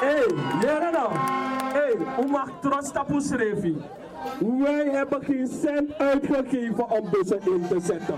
[0.00, 0.26] Hey,
[0.60, 1.10] jere nou.
[1.72, 2.90] Hey, hoe mag trots?
[4.38, 8.16] Wij hebben geen cent uitgegeven om bussen in te zetten.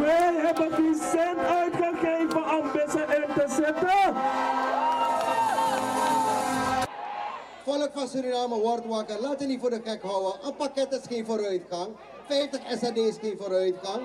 [0.00, 4.14] Wij hebben geen cent uitgegeven om bussen in te zetten.
[7.64, 9.20] Volk van Suriname wordt wakker.
[9.20, 10.32] Laat je niet voor de gek houden.
[10.46, 11.88] Een pakket is geen vooruitgang.
[12.28, 14.02] 50 SAD is geen vooruitgang.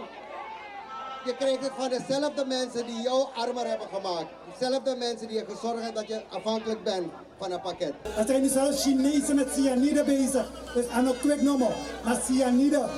[1.26, 4.28] Je krijgt het van dezelfde mensen die jou armer hebben gemaakt.
[4.60, 7.08] Dezelfde mensen die ervoor hebben dat je afhankelijk bent
[7.38, 7.94] van een pakket.
[8.18, 10.52] Er zijn nu zelfs Chinezen met cyanide bezig.
[10.74, 11.72] Dus aan een quick nummer.
[12.04, 12.90] Maar cyanide.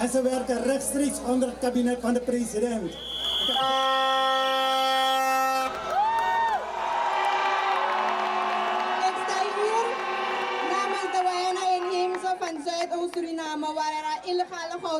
[0.00, 2.92] En ze werken rechtstreeks onder het kabinet van de president.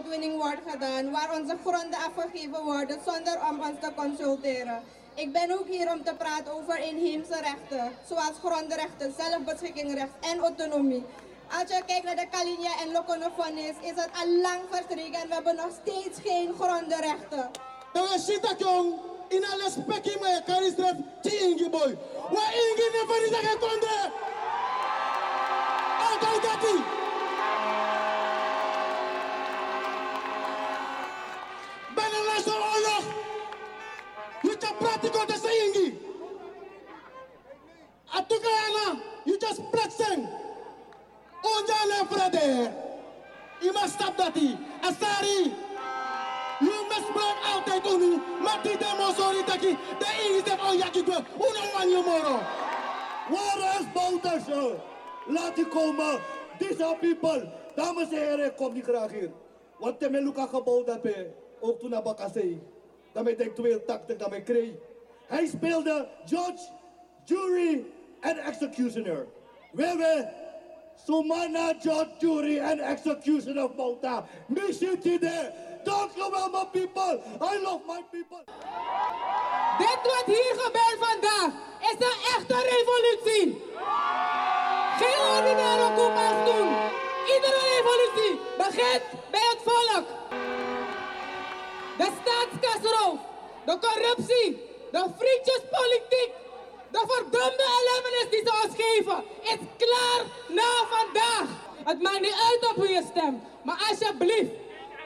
[0.01, 4.83] Wordt gedaan, waar onze gronden afgegeven worden zonder om ons te consulteren.
[5.15, 11.05] Ik ben ook hier om te praten over inheemse rechten, zoals grondrechten, zelfbeschikkingsrecht en autonomie.
[11.49, 15.35] Als je kijkt naar de Kalinia en Lokonofonis, is het al lang verstreken en we
[15.35, 17.51] hebben nog steeds geen grondrechten.
[17.93, 18.95] Dan is jong.
[19.29, 21.99] In alle spekkie maar je boy.
[22.31, 22.91] Wa ingi
[23.21, 24.11] die zeggen konde.
[26.11, 27.02] Altijd
[34.73, 35.99] Je kan praten kon de ingi.
[38.07, 39.01] Atukayana.
[39.25, 40.29] You just platsing.
[41.43, 42.71] Onjane frade.
[43.61, 44.57] Je mag stap dat die.
[44.81, 45.53] Asari.
[46.61, 51.89] You misbruik altijd unu, maar die demonstratie de is dat al jaki dwe, uno wan
[51.89, 52.39] je moro.
[53.29, 54.77] Waar is Bouterse?
[55.27, 56.21] Laat die komen.
[56.59, 57.53] Deze people.
[57.75, 59.33] Dames en heren, ik kom niet graag hier.
[59.79, 61.17] Want te mijn luka gebouwd heb,
[61.61, 62.72] ook toen naar Bakasei.
[63.13, 64.73] Mij denk takte dat mij kreeg.
[65.27, 66.69] Hij speelde judge,
[67.25, 67.85] jury
[68.21, 69.27] en executioner.
[69.73, 70.29] Wewe,
[71.05, 74.25] Sumana judge, jury en executioner of.
[74.47, 75.53] Mission today.
[75.85, 77.21] Dank je wel, my people.
[77.41, 78.45] I love my people.
[79.79, 83.63] Dit wat hier gebeurt vandaag is een echte revolutie.
[84.99, 86.69] Geen ordinaire coup als doen.
[87.35, 90.22] Iedere revolutie begint bij het volk.
[93.65, 94.49] De corruptie,
[94.91, 96.31] de vriendjespolitiek,
[96.91, 101.49] de verdomde ellendenis die ze ons geven, is klaar na vandaag.
[101.85, 104.51] Het maakt niet uit op wie je stemt, maar alsjeblieft,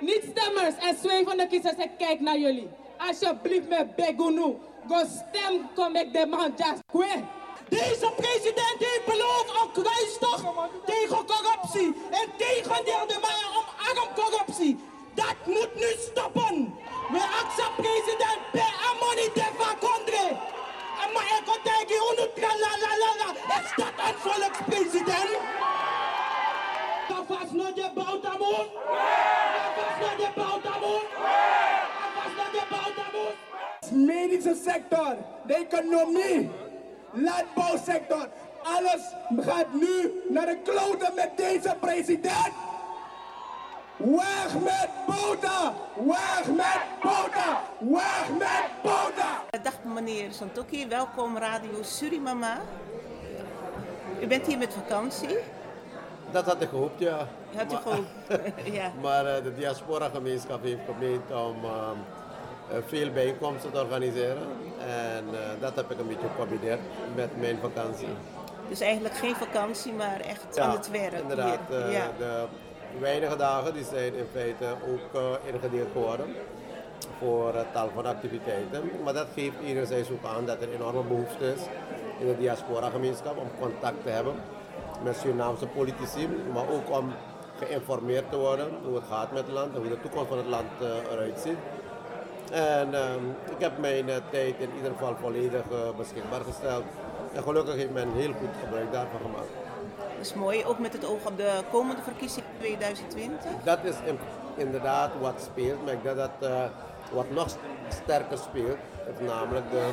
[0.01, 2.69] niet-stemmers en zweevende kiezers, ik kijk naar jullie.
[2.99, 4.57] Alsjeblieft met Begunu,
[4.89, 7.25] go stem, kom ik de man just quit.
[7.69, 10.45] Deze president heeft beloofd een kruistocht
[10.85, 14.79] tegen corruptie en tegen de manier omarm corruptie.
[15.17, 16.75] Dat moet nu stoppen.
[17.11, 20.25] We accepteren president per amoni de vakondre.
[21.03, 23.29] En maar ik kan tegen hoe la la la la.
[23.63, 25.33] Is dat een volkspresident?
[27.09, 28.69] Dat was nog de boutamoes.
[29.57, 31.07] Dat was nog de boutamoes.
[32.03, 33.35] Dat was nog de boutamoes.
[33.91, 35.17] Medische sector,
[35.47, 36.51] de economie,
[37.13, 38.29] landbouwsector.
[38.63, 39.03] Alles
[39.37, 42.53] gaat nu naar de kloten met deze president.
[43.97, 45.73] Weg met Bota!
[45.95, 47.61] Weg met Bota!
[47.79, 49.61] Weg met Bota!
[49.63, 52.59] Dag meneer Santoki, welkom Radio Surimama.
[54.21, 55.39] U bent hier met vakantie.
[56.31, 57.29] Dat had ik gehoopt, ja.
[57.57, 58.09] Had u Maar- gehoopt,
[58.79, 58.93] ja.
[59.03, 61.71] maar eh, de diaspora-gemeenschap heeft gemeend om eh,
[62.77, 64.47] eh, veel bijeenkomsten te organiseren.
[64.79, 66.81] En eh, dat heb ik een beetje gecombineerd
[67.15, 68.09] met mijn vakantie.
[68.69, 71.59] Dus eigenlijk geen vakantie, maar echt aan het werk inderdaad.
[71.69, 71.85] hier.
[71.87, 72.11] eh, ja.
[72.19, 72.45] De
[72.99, 76.27] weinige dagen die zijn in feite ook eh, ingedeeld geworden
[77.19, 78.91] voor het tal van activiteiten.
[79.05, 81.61] Maar dat geeft enerzijds ook aan dat er enorme behoefte is
[82.19, 84.35] in de diaspora-gemeenschap om contact te hebben
[85.03, 87.13] met Surinaamse politici, maar ook om
[87.59, 90.47] geïnformeerd te worden hoe het gaat met het land en hoe de toekomst van het
[90.47, 91.59] land eh, eruit ziet.
[92.53, 95.63] En ehm, ik heb mijn tijd in ieder geval volledig
[95.97, 96.85] beschikbaar gesteld.
[97.33, 99.66] En gelukkig heeft men heel goed gebruik daarvan gemaakt.
[100.21, 103.51] Is mooi, ook met het oog op de komende verkiezingen 2020.
[103.65, 104.19] Dat is in-
[104.57, 106.65] inderdaad wat speelt, maar ik denk dat eh,
[107.13, 107.47] wat nog
[107.89, 108.77] sterker speelt,
[109.15, 109.89] is namelijk de,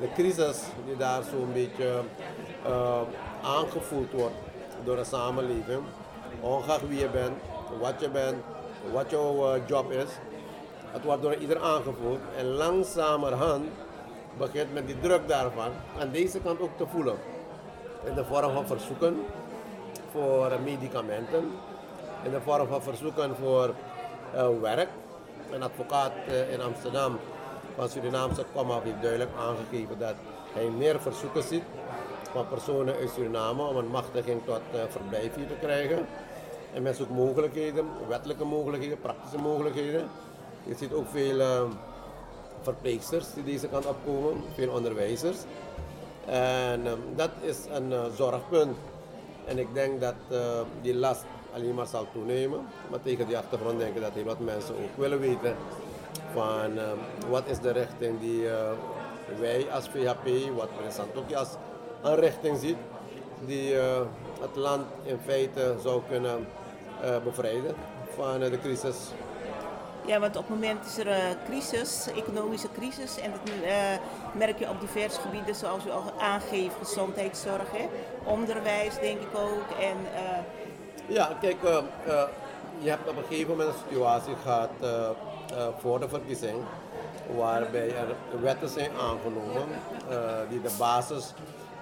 [0.00, 2.00] de crisis die daar zo'n beetje
[2.66, 3.00] eh,
[3.42, 4.34] aangevoeld wordt
[4.84, 5.80] door de samenleving.
[6.40, 7.34] Ongeacht wie je bent,
[7.80, 8.36] wat je bent,
[8.92, 10.08] wat jouw eh, job is.
[10.90, 13.64] Het wordt door ieder aangevoeld en langzamerhand
[14.38, 15.70] begint men die druk daarvan
[16.00, 17.16] aan deze kant ook te voelen.
[18.04, 19.24] In de vorm van verzoeken
[20.12, 21.50] voor medicamenten,
[22.22, 23.74] in de vorm van verzoeken voor
[24.34, 24.92] eh, werkt.
[25.50, 27.18] Een advocaat eh, in Amsterdam
[27.76, 30.14] van Surinaamse komaf heeft duidelijk aangegeven dat
[30.52, 31.62] hij meer verzoeken ziet
[32.32, 36.06] van personen uit Suriname om een machtiging tot eh, verblijf hier te krijgen.
[36.74, 40.08] En men zoekt mogelijkheden, wettelijke mogelijkheden, praktische mogelijkheden.
[40.64, 41.62] Je ziet ook veel eh,
[42.62, 45.38] verpleegsters die deze kant opkomen, veel onderwijzers.
[46.26, 46.82] En
[47.16, 48.76] dat is een eh, zorgpunt.
[49.48, 51.24] En ik denk dat eh, die last
[51.54, 52.66] alleen maar zal toenemen.
[52.90, 55.56] Maar tegen die achtergrond denk ik dat heel wat mensen ook willen weten
[56.32, 56.96] van ehm,
[57.28, 58.70] wat is de richting die eh,
[59.38, 61.48] wij als VHP, wat meneer Santoki als
[62.02, 62.76] een richting ziet,
[63.46, 64.00] die eh,
[64.40, 66.46] het land in feite zou kunnen
[67.02, 67.74] eh, bevrijden
[68.14, 68.96] van eh, de crisis.
[70.08, 73.18] Ja, want op het moment is er een crisis, economische crisis.
[73.20, 73.72] En dat eh,
[74.32, 77.88] merk je op diverse gebieden, zoals u al aangeeft, gezondheidszorg, hè?
[78.24, 79.78] onderwijs denk ik ook.
[79.80, 80.38] En, eh,
[81.06, 81.76] Ja, kijk, eh,
[82.06, 82.22] eh,
[82.78, 86.56] je hebt op een gegeven moment een situatie gehad eh, eh, voor de verkiezing,
[87.36, 89.66] waarbij er wetten zijn aangenomen
[90.10, 90.16] eh,
[90.48, 91.32] die de basis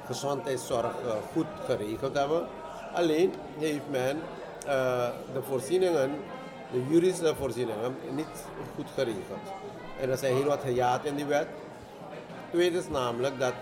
[0.06, 2.46] gezondheidszorg eh, goed geregeld hebben.
[2.94, 4.20] Alleen heeft men
[4.66, 6.10] eh, de voorzieningen,
[6.72, 9.46] de juridische voorzieningen, niet goed geregeld.
[10.00, 11.46] En er zijn heel wat gejaagd in die wet.
[12.50, 13.52] Tweede is namelijk dat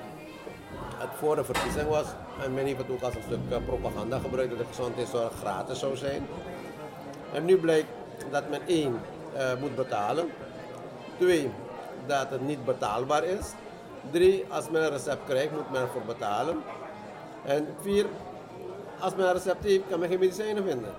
[0.96, 2.06] het voor de verkiezing was
[2.42, 5.78] en men heeft het ook als een stuk eh, propaganda gebruikt dat de gezondheidszorg gratis
[5.78, 6.26] zou zijn.
[7.32, 7.88] En nu blijkt
[8.30, 9.00] dat men één
[9.36, 10.30] eh, moet betalen,
[11.18, 11.50] twee
[12.06, 13.52] dat het niet betaalbaar is,
[14.10, 16.62] drie als men een recept krijgt moet men ervoor betalen
[17.44, 18.06] en vier
[18.98, 20.94] als men een recept heeft kan men geen medicijnen vinden.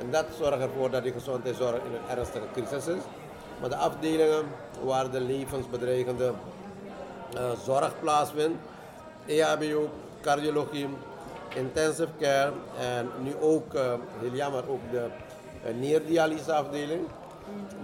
[0.00, 3.02] En dat zorgt ervoor dat die gezondheidszorg in een ernstige crisis is.
[3.60, 4.44] Maar de afdelingen
[4.84, 6.32] waar de levensbedreigende
[7.36, 8.58] eh, zorg plaatsvindt,
[9.26, 9.90] EHBO,
[10.20, 10.88] cardiologie,
[11.54, 15.06] intensive care en nu ook, eh, heel jammer, ook de
[15.66, 17.06] uh, nierdialyseafdeling.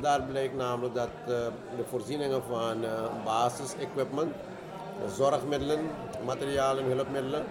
[0.01, 2.85] Daar blijkt namelijk dat de voorzieningen van
[3.25, 4.35] basisequipment,
[5.17, 5.81] zorgmiddelen,
[6.25, 7.45] materialen, hulpmiddelen,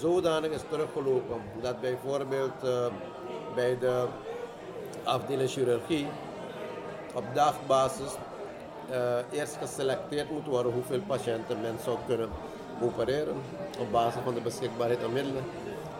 [0.00, 2.62] zodanig is teruggelopen dat bijvoorbeeld
[3.54, 4.06] bij de
[5.04, 6.06] afdeling chirurgie
[7.14, 8.12] op dagbasis
[8.90, 12.28] eh, eerst geselecteerd moet worden hoeveel patiënten men zou kunnen
[12.82, 13.36] opereren
[13.78, 15.44] op basis van de beschikbaarheid aan middelen.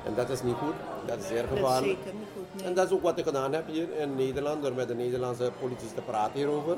[0.04, 0.74] En dat is niet goed,
[1.06, 1.98] dat is zeer dat is gevaarlijk.
[2.02, 2.54] zeker niet goed.
[2.54, 2.66] nee.
[2.66, 5.50] En dat is ook wat ik gedaan heb hier in Nederland, door met de Nederlandse
[5.60, 6.76] politici te praten hierover.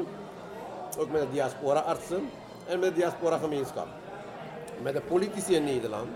[0.99, 2.31] Ook met de diaspora-artsen
[2.67, 3.87] en met de diaspora-gemeenschap.
[4.83, 6.09] Met de politici in Nederland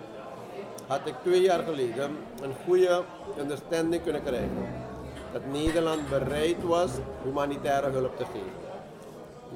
[0.86, 3.02] had ik twee jaar geleden een goede
[3.38, 4.68] understanding kunnen krijgen.
[5.32, 6.90] Dat Nederland bereid was
[7.22, 8.64] humanitaire hulp te geven.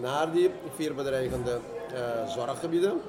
[0.00, 1.58] Naar die vier bedreigende
[1.94, 3.00] eh, zorggebieden.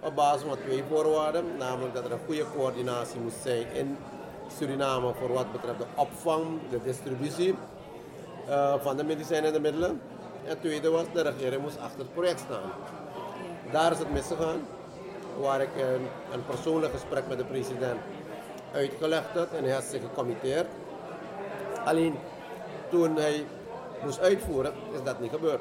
[0.00, 3.96] Op basis van twee voorwaarden, namelijk dat er een goede coördinatie moest zijn in
[4.58, 7.54] Suriname voor wat betreft de opvang, de distributie
[8.48, 10.00] eh, van de medicijnen en de middelen.
[10.44, 12.70] En tweede was, de regering moest achter het project staan.
[13.70, 14.60] Daar is het misgegaan,
[15.40, 18.00] waar ik een, een persoonlijk gesprek met de president
[18.72, 20.66] uitgelegd had en hij had zich gecommitteerd.
[21.84, 22.14] Alleen
[22.90, 23.44] toen hij
[24.04, 25.60] moest uitvoeren, is dat niet gebeurd.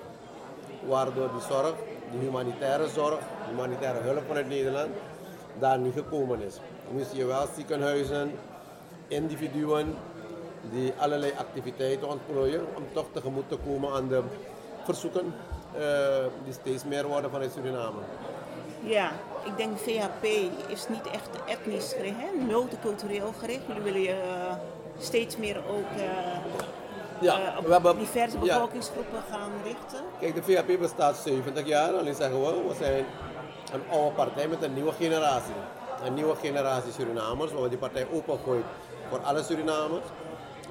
[0.87, 1.73] Waardoor die zorg,
[2.11, 4.89] die humanitaire zorg, humanitaire hulp vanuit Nederland,
[5.59, 6.59] daar niet gekomen is.
[6.91, 8.31] Nu zie je wel ziekenhuizen,
[9.07, 9.95] individuen
[10.71, 14.21] die allerlei activiteiten ontplooien om toch tegemoet te komen aan de
[14.83, 15.33] verzoeken
[15.77, 17.99] eh, die steeds meer worden vanuit Suriname.
[18.83, 19.11] Ja,
[19.43, 20.23] ik denk VHP
[20.67, 22.45] is niet echt etnisch gericht, hè?
[22.45, 23.61] multicultureel gericht.
[23.67, 24.53] Jullie willen je eh,
[24.99, 26.03] steeds meer ook eh,
[27.19, 28.53] Ja, eh, op we hebben- diverse ja.
[28.53, 29.99] bevolkingsgroepen gaan richten.
[30.19, 31.93] Kijk, de VHP bestaat 70 jaar.
[31.93, 33.05] Alleen zeggen we, we zijn
[33.73, 35.53] een oude partij met een nieuwe generatie.
[36.05, 38.63] Een nieuwe generatie Surinamers, waar we die partij opengooit
[39.09, 40.05] voor alle Surinamers.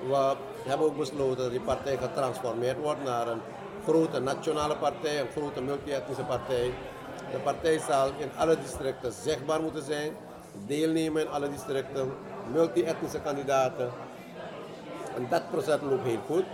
[0.09, 0.35] We
[0.69, 3.41] hebben ook besloten dat die partij getransformeerd wordt naar een
[3.85, 6.73] grote nationale partij, een grote multi-etnische partij.
[7.33, 10.13] De partij zal in alle districten zichtbaar moeten zijn,
[10.67, 12.13] deelnemen in alle districten,
[12.53, 13.91] multi-etnische kandidaten.
[15.17, 16.45] En dat proces loopt heel goed.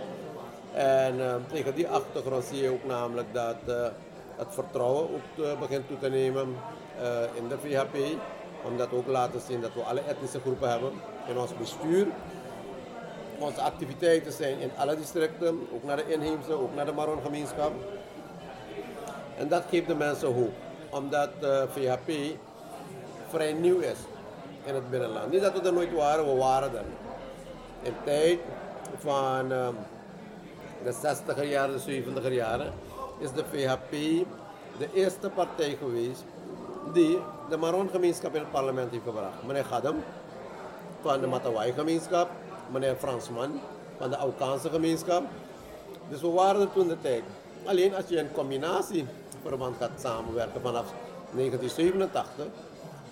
[0.73, 3.87] En eh, tegen die achtergrond zie je ook namelijk dat eh,
[4.35, 6.55] het vertrouwen ook eh, begint toe te nemen
[7.33, 7.97] in de VHP.
[8.63, 10.91] Omdat we ook laten zien dat we alle etnische groepen hebben
[11.27, 12.07] in ons bestuur.
[13.37, 17.71] Onze activiteiten zijn in alle districten, ook naar de inheemse, ook naar de Maron gemeenschap.
[19.37, 20.53] En dat geeft de mensen hoop,
[20.89, 22.37] omdat de VHP
[23.29, 23.97] vrij nieuw is
[24.63, 25.31] in het binnenland.
[25.31, 26.85] Niet dat we er nooit waren, we waren er.
[27.81, 28.39] In tijd
[28.97, 29.73] van ehm,
[30.83, 32.73] de 60er jaren, de 70er jaren,
[33.17, 33.91] is de VHP
[34.77, 36.23] de eerste partij geweest
[36.93, 37.17] die
[37.49, 39.43] de Maron-gemeenschap in het parlement heeft gebracht.
[39.45, 40.03] Meneer Gadem
[41.01, 42.29] van de Matawai-gemeenschap,
[42.71, 43.59] meneer Fransman
[43.97, 45.23] van de Aukaanse gemeenschap
[46.09, 47.23] Dus we waren er toen de tijd.
[47.65, 48.31] Alleen als je in
[49.41, 50.93] combinatieverband gaat samenwerken vanaf
[51.31, 52.45] 1987,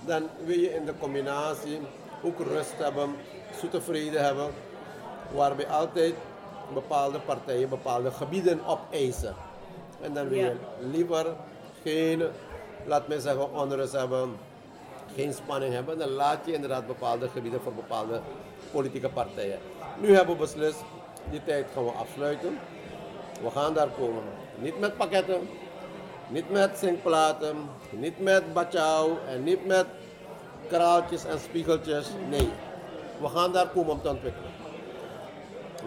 [0.05, 1.79] dan wil je in de combinatie
[2.23, 3.15] ook rust hebben,
[3.59, 4.49] zoete vrede hebben,
[5.35, 6.13] waarbij altijd
[6.73, 9.35] bepaalde partijen bepaalde gebieden opeisen.
[10.01, 10.55] En dan wil je
[10.91, 11.25] liever
[11.83, 12.23] geen,
[12.85, 14.37] laat mij zeggen, onrust hebben,
[15.15, 18.21] geen spanning hebben, dan laat je inderdaad bepaalde gebieden voor bepaalde
[18.71, 19.59] politieke partijen.
[19.99, 20.83] Nu hebben we beslist,
[21.29, 22.59] die tijd gaan we afsluiten.
[23.43, 24.23] We gaan daar komen.
[24.59, 25.47] Niet met pakketten,
[26.27, 27.55] niet met zinkplaten,
[27.89, 29.85] niet met bachau en niet met
[30.67, 32.07] kraaltjes en spiegeltjes.
[32.29, 32.49] Nee,
[33.21, 34.51] we gaan daar komen om te ontwikkelen.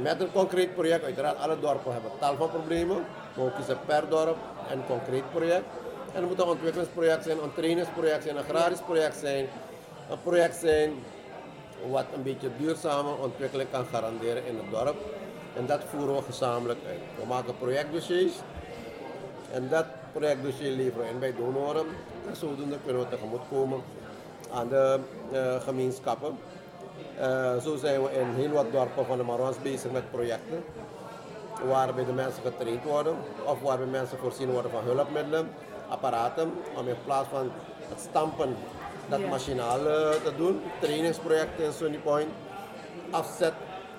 [0.03, 3.05] Met een concreet project, uiteraard alle dorpen hebben tal van problemen.
[3.37, 4.37] Maar we kiezen per dorp
[4.71, 5.65] een concreet project.
[6.13, 9.47] En het moet een ontwikkelingsproject zijn, een trainingsproject zijn, een agrarisch project zijn.
[10.11, 10.93] Een project zijn
[11.91, 14.97] wat een beetje duurzame ontwikkeling kan garanderen in het dorp.
[15.57, 17.01] En dat voeren we gezamenlijk uit.
[17.21, 18.33] We maken projectdossiers.
[19.53, 21.87] En dat projectdossier leveren we in bij donoren.
[22.29, 23.83] En zodoende kunnen we tegemoetkomen
[24.53, 24.99] aan de
[25.33, 26.39] uh, gemeenschappen.
[27.21, 30.65] Uh, zo zijn we in heel wat dorpen van de Marwans bezig met projecten.
[31.69, 33.17] Waarbij de mensen getraind worden.
[33.45, 35.49] Of waarbij mensen voorzien worden van hulpmiddelen,
[35.89, 36.53] apparaten.
[36.77, 37.51] Om in plaats van
[37.89, 38.57] het stampen
[39.09, 40.61] dat machinaal uh, te doen.
[40.81, 42.29] Trainingsprojecten in Sunny Point.
[43.11, 43.53] Afzet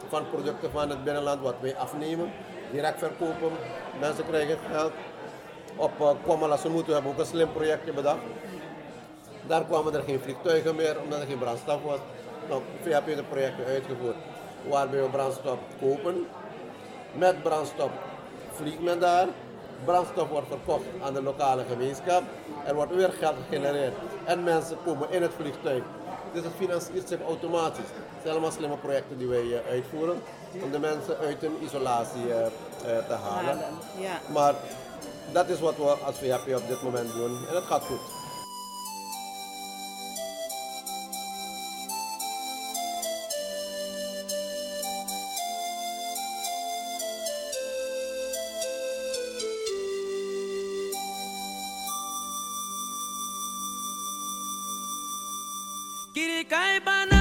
[0.07, 2.31] van producten van het binnenland wat wij afnemen.
[2.71, 3.51] Direct verkopen.
[3.99, 4.91] Mensen krijgen geld.
[5.81, 8.19] Op uh, Kwamalassen moeten we hebben ook een slim projectje bedacht.
[9.47, 11.99] Daar kwamen er geen vliegtuigen meer omdat er geen brandstof was.
[12.49, 14.15] Nou, VHP heeft een projecten uitgevoerd
[14.69, 16.25] waarbij we brandstof kopen.
[17.13, 17.89] Met brandstof
[18.51, 19.27] vliegt men daar.
[19.85, 22.23] Brandstof wordt verkocht aan de lokale gemeenschap.
[22.65, 23.93] Er wordt weer geld gegenereerd.
[24.23, 25.83] En mensen komen in het vliegtuig.
[26.33, 27.89] Dus het financiert zich automatisch.
[27.95, 30.21] Het zijn allemaal slimme projecten die wij uh, uitvoeren.
[30.63, 32.35] Om de mensen uit hun isolatie uh,
[32.83, 33.59] te halen.
[34.33, 34.53] Maar
[35.33, 37.83] that is what us we happy of that moment and en het gaat
[56.83, 57.20] bana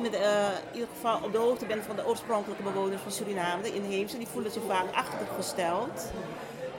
[0.00, 0.30] bent, met, eh,
[0.70, 4.18] in ieder geval op de hoogte bent van de oorspronkelijke bewoners van Suriname, de inheemse,
[4.18, 6.10] die voelen zich vaak achtergesteld.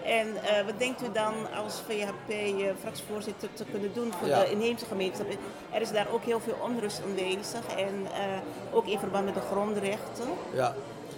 [0.03, 4.39] En eh, wat denkt u dan als VHP-fractievoorzitter te kunnen doen voor Ja.
[4.39, 5.25] de inheemse gemeenschap?
[5.71, 9.41] Er is daar ook heel veel onrust aanwezig en eh, ook in verband met de
[9.51, 10.27] grondrechten.
[10.53, 10.73] Ja,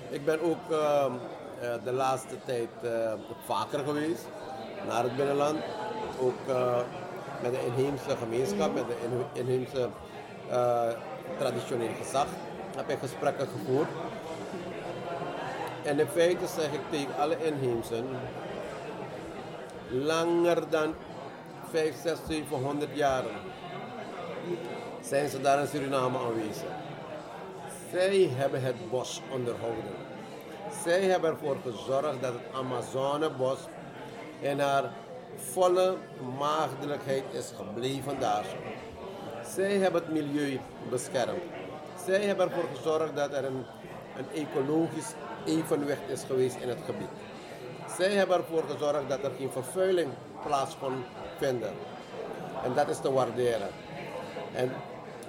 [0.10, 1.12] ik ben ook ehm,
[1.62, 3.12] eh, de laatste tijd eh,
[3.46, 4.26] vaker geweest
[4.88, 5.58] naar het binnenland.
[6.22, 6.78] Ook eh,
[7.42, 9.90] met de inheemse gemeenschap, met de in- inheemse
[10.50, 10.88] eh,
[11.38, 12.28] traditioneel gezag
[12.76, 13.88] heb ik gesprekken gevoerd.
[15.84, 18.06] En in feite zeg ik tegen alle inheemsen,
[19.90, 20.94] langer dan
[21.72, 23.36] 5, 6, 700 jaren
[25.02, 26.70] zijn ze daar in Suriname aanwezig.
[27.92, 29.96] Zij hebben het bos onderhouden.
[30.84, 33.60] Zij hebben ervoor gezorgd dat het Amazonebos
[34.40, 34.92] in haar
[35.36, 35.96] volle
[36.38, 38.46] maagdelijkheid is gebleven daar.
[39.58, 41.42] Zij hebben het milieu beschermd.
[42.06, 43.66] Zij hebben ervoor gezorgd dat er een,
[44.18, 45.14] een ecologisch
[45.46, 47.08] evenwicht is geweest in het gebied.
[47.98, 50.10] Zij hebben ervoor gezorgd dat er geen vervuiling
[50.46, 50.94] plaats kon
[51.38, 51.74] vinden.
[52.64, 53.68] En dat is te waarderen.
[54.54, 54.72] En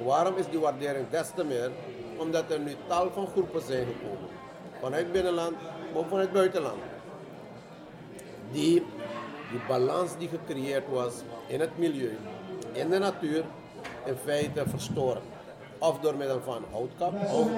[0.03, 1.71] waarom is die waardering des te meer?
[2.17, 4.29] Omdat er nu tal van groepen zijn gekomen.
[4.81, 5.57] Vanuit binnenland,
[5.93, 6.83] maar ook vanuit buitenland.
[8.51, 8.85] Die
[9.51, 11.13] die balans die gecreëerd was
[11.47, 12.17] in het milieu,
[12.73, 13.45] in de natuur,
[14.09, 15.23] in feite verstoren.
[15.79, 17.51] Of door middel van houtkap, on-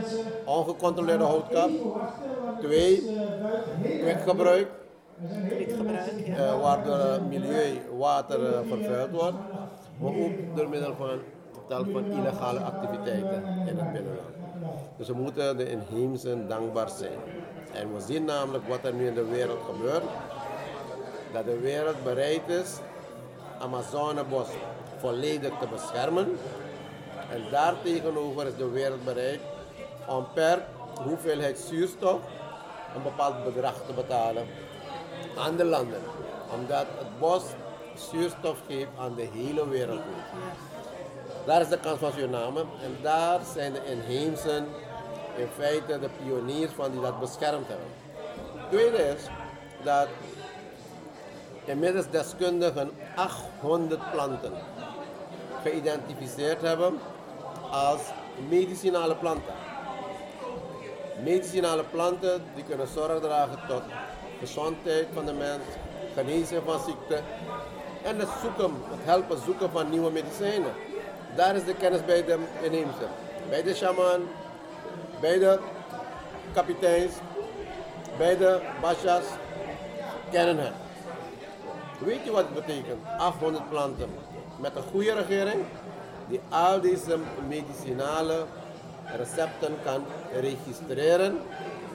[0.45, 1.71] ongecontroleerde houtkap.
[2.61, 3.03] Twee,
[4.01, 4.69] kwikgebruik,
[5.49, 6.37] Kwikgebruik, ja.
[6.37, 9.37] eh, waardoor het milieu, water eh, vervuild wordt,
[9.99, 11.19] maar ook door middel van
[11.69, 14.29] tal van illegale activiteiten in het binnenland.
[14.97, 17.19] Dus we moeten de inheemsen dankbaar zijn.
[17.73, 20.03] En we zien namelijk wat er nu in de wereld gebeurt,
[21.33, 22.79] dat de wereld bereid is
[23.59, 24.49] Amazonebos
[25.01, 26.39] volledig te beschermen.
[27.31, 29.41] En daartegenover is de wereld bereid
[30.07, 30.63] om per
[31.03, 32.21] hoeveelheid zuurstof
[32.95, 34.47] een bepaald bedrag te betalen
[35.39, 36.01] aan de landen.
[36.55, 37.43] Omdat het bos
[38.11, 40.01] zuurstof geeft aan de hele wereld.
[41.47, 44.67] Daar is de kans van Suriname en daar zijn de inheemsen
[45.37, 47.87] in feite de pioniers van die dat beschermd hebben.
[48.71, 49.23] Tweede is
[49.83, 50.09] dat
[51.65, 54.53] inmiddels deskundigen 800 planten
[55.63, 56.99] geïdentificeerd hebben
[57.71, 58.01] als
[58.49, 59.55] medicinale planten.
[61.25, 63.83] Medicinale planten die kunnen zorg dragen tot
[64.39, 65.63] gezondheid van de mens,
[66.15, 67.21] genezing van ziekte
[68.03, 70.73] en het zoeken, het helpen zoeken van nieuwe medicijnen.
[71.37, 73.07] Daar is de kennis bij de inheemse,
[73.49, 74.21] bij de shaman,
[75.21, 75.59] bij de
[76.53, 77.13] kapiteins,
[78.19, 79.25] bij de bashas,
[80.31, 80.73] kennen het.
[81.99, 83.07] Weet je wat het betekent?
[83.19, 84.11] 800 planten.
[84.61, 85.63] Met een goede regering
[86.29, 87.19] die al deze
[87.49, 88.45] medicinale
[89.17, 90.05] recepten kan
[90.41, 91.39] registreren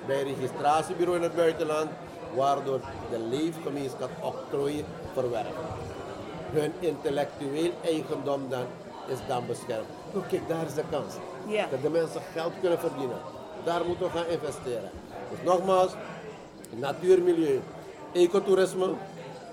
[0.06, 1.89] bij een registratiebureau in het buitenland,
[2.36, 5.49] waardoor de leefgemeenschap octrooi verwerft.
[6.51, 8.65] Hun intellectueel eigendom dan
[9.08, 9.88] is dan beschermd.
[10.13, 11.13] Oh, kijk, daar is de kans.
[11.71, 13.17] Dat de mensen geld kunnen verdienen.
[13.63, 14.89] Daar moeten we gaan investeren.
[15.30, 15.91] Dus nogmaals,
[16.69, 17.62] natuur, milieu,
[18.13, 18.93] ecotourisme,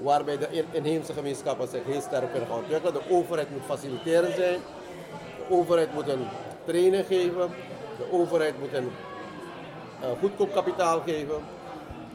[0.02, 2.92] waarbij de in- inheemse gemeenschappen zich heel sterk kunnen gaan ontwikkelen.
[2.94, 4.58] De overheid moet faciliterend zijn.
[5.36, 6.26] De overheid moet een
[6.64, 7.48] training geven.
[7.98, 8.90] De overheid moet een
[10.00, 11.36] eh, goedkoop kapitaal geven.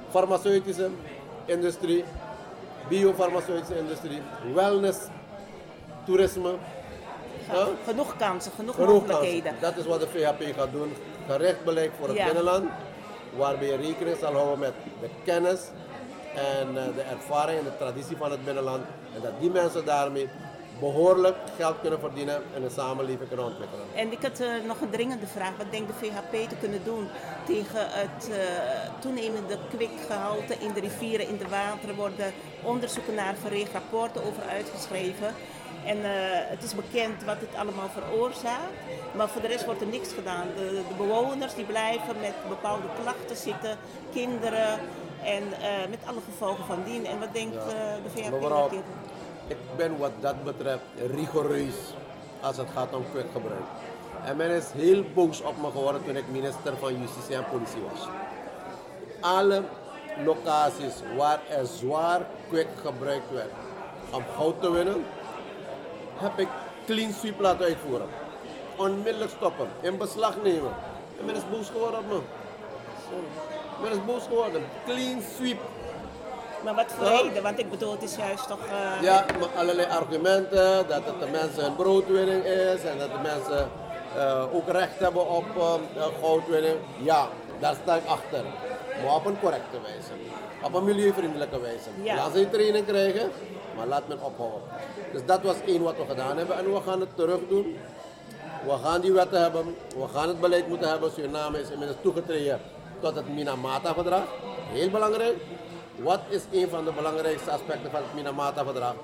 [0.09, 0.89] Farmaceutische
[1.45, 2.03] industrie,
[2.89, 4.21] biofarmaceutische industrie,
[4.53, 4.97] wellness,
[6.05, 6.53] toerisme.
[7.51, 7.67] Ja?
[7.85, 9.43] Genoeg kansen, genoeg, Genoeg mogelijkheden.
[9.43, 9.61] kansen.
[9.61, 10.93] Dat is wat de VHP gaat doen.
[11.29, 12.25] Gericht beleid voor het Ja.
[12.25, 12.69] binnenland.
[13.37, 15.61] Waarbij je rekening zal houden met de kennis
[16.37, 18.85] en eh, de ervaring en de traditie van het binnenland.
[19.15, 20.29] En dat die mensen daarmee
[20.79, 23.85] behoorlijk geld kunnen verdienen en een samenleving kunnen ontwikkelen.
[23.95, 25.57] En ik had eh, nog een dringende vraag.
[25.57, 27.07] Wat denkt de VHP te kunnen doen
[27.45, 28.37] tegen het eh,
[28.99, 31.95] toenemende kwikgehalte in de rivieren, in de wateren?
[31.95, 35.33] worden onderzoeken naar verricht, rapporten over uitgeschreven.
[35.85, 35.97] En
[36.49, 38.73] het is bekend wat het allemaal veroorzaakt.
[39.15, 40.47] Maar voor de rest wordt er niks gedaan.
[40.55, 43.77] De, de bewoners die blijven met bepaalde klachten zitten,
[44.13, 44.79] kinderen
[45.27, 47.05] en eh, met alle gevolgen van dien.
[47.05, 47.63] En wat denkt eh,
[48.03, 48.71] de VHP daar
[49.47, 51.75] ik ben wat dat betreft rigoureus
[52.41, 53.69] als het gaat om kwikgebruik.
[54.25, 57.81] En men is heel boos op me geworden toen ik minister van Justitie en Politie
[57.81, 58.07] was.
[59.19, 59.63] Alle
[60.25, 63.51] locaties waar er zwaar kwik gebruikt werd
[64.11, 65.05] om goud te winnen,
[66.15, 66.47] heb ik
[66.85, 68.07] clean sweep laten uitvoeren.
[68.75, 70.71] Onmiddellijk stoppen, in beslag nemen.
[71.19, 72.19] En men is boos geworden op me.
[73.81, 74.61] Men is boos geworden.
[74.85, 75.59] Clean sweep.
[76.63, 77.43] Maar wat voor reden?
[77.43, 78.59] Want ik bedoel, het is juist toch...
[78.69, 83.19] eh, Ja, maar allerlei argumenten dat het de mensen een broodwinning is en dat de
[83.21, 83.69] mensen
[84.17, 86.75] eh, ook recht hebben op eh, goudwinning.
[86.97, 87.27] Ja,
[87.59, 88.43] daar sta ik achter.
[89.03, 90.11] Maar op een correcte wijze.
[90.63, 91.89] Op een milieuvriendelijke wijze.
[92.03, 92.15] Ja.
[92.15, 93.31] Laat ze training krijgen,
[93.75, 94.61] maar laat men ophouden.
[95.11, 97.77] Dus dat was één wat we gedaan hebben en we gaan het terug doen.
[98.65, 101.11] We gaan die wetten hebben, we gaan het beleid moeten hebben.
[101.11, 102.59] Suriname is inmiddels toegetreden
[102.99, 104.23] tot het Minamata-verdrag.
[104.71, 105.35] Heel belangrijk.
[105.95, 108.95] Wat is een van de belangrijkste aspecten van het Minamata-verdrag?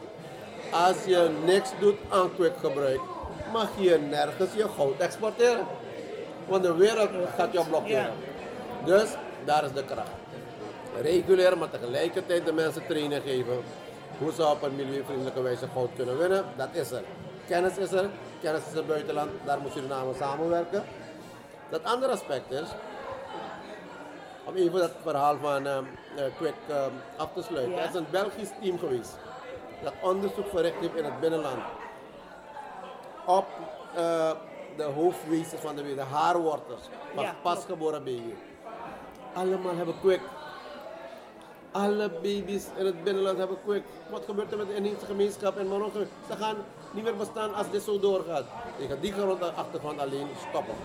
[0.71, 2.99] Als je niks doet aan kwikgebruik,
[3.51, 5.65] mag je nergens je goud exporteren.
[6.47, 8.13] Want de wereld gaat jou blokkeren.
[8.85, 9.09] Dus
[9.45, 10.09] daar is de kracht.
[11.01, 13.63] Reguleren, maar tegelijkertijd de mensen training geven.
[14.17, 17.03] Hoe ze op een milieuvriendelijke wijze goud kunnen winnen, dat is er.
[17.47, 18.09] Kennis is er,
[18.41, 20.83] kennis is er buitenland, daar moet Suriname samenwerken.
[21.69, 22.67] Dat andere aspect is,
[24.43, 25.77] om even dat verhaal van uh,
[26.37, 26.85] Quick uh,
[27.17, 27.75] af te sluiten.
[27.75, 27.81] Ja.
[27.81, 29.17] Er is een Belgisch team geweest
[29.83, 31.63] dat onderzoek verricht heeft in het binnenland
[33.25, 33.45] op
[33.97, 34.31] uh,
[34.77, 36.81] de hoofdwezen van de wereld, de haarwortels
[37.13, 38.33] van Ja, pasgeboren baby.
[39.33, 40.21] Allemaal hebben Quick.
[41.71, 43.83] Alle baby's in het binnenland hebben Quick.
[44.09, 45.99] Wat gebeurt er met de inheemse gemeenschap in Marokko?
[46.29, 46.55] Ze gaan
[46.91, 48.43] niet meer bestaan als dit zo doorgaat.
[48.77, 50.75] Tegen die grond, achtergrond alleen stoppen.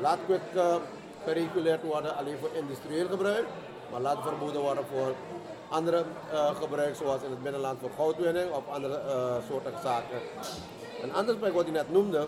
[0.00, 0.74] Laat Quick uh,
[1.24, 3.44] gereguleerd worden alleen voor industrieel gebruik,
[3.90, 5.14] maar laat verboden worden voor
[5.68, 10.18] andere uh, gebruik, zoals in het binnenland voor goudwinning of andere uh, soorten zaken.
[11.02, 12.26] Een ander aspect wat u net noemde,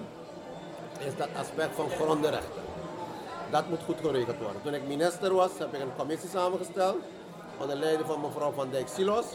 [0.98, 2.62] is dat aspect van grondenrechten.
[3.50, 4.62] Dat moet goed geregeld worden.
[4.62, 6.96] Toen ik minister was, heb ik een commissie samengesteld
[7.59, 9.26] onder leiding van mevrouw Van Dijk Silos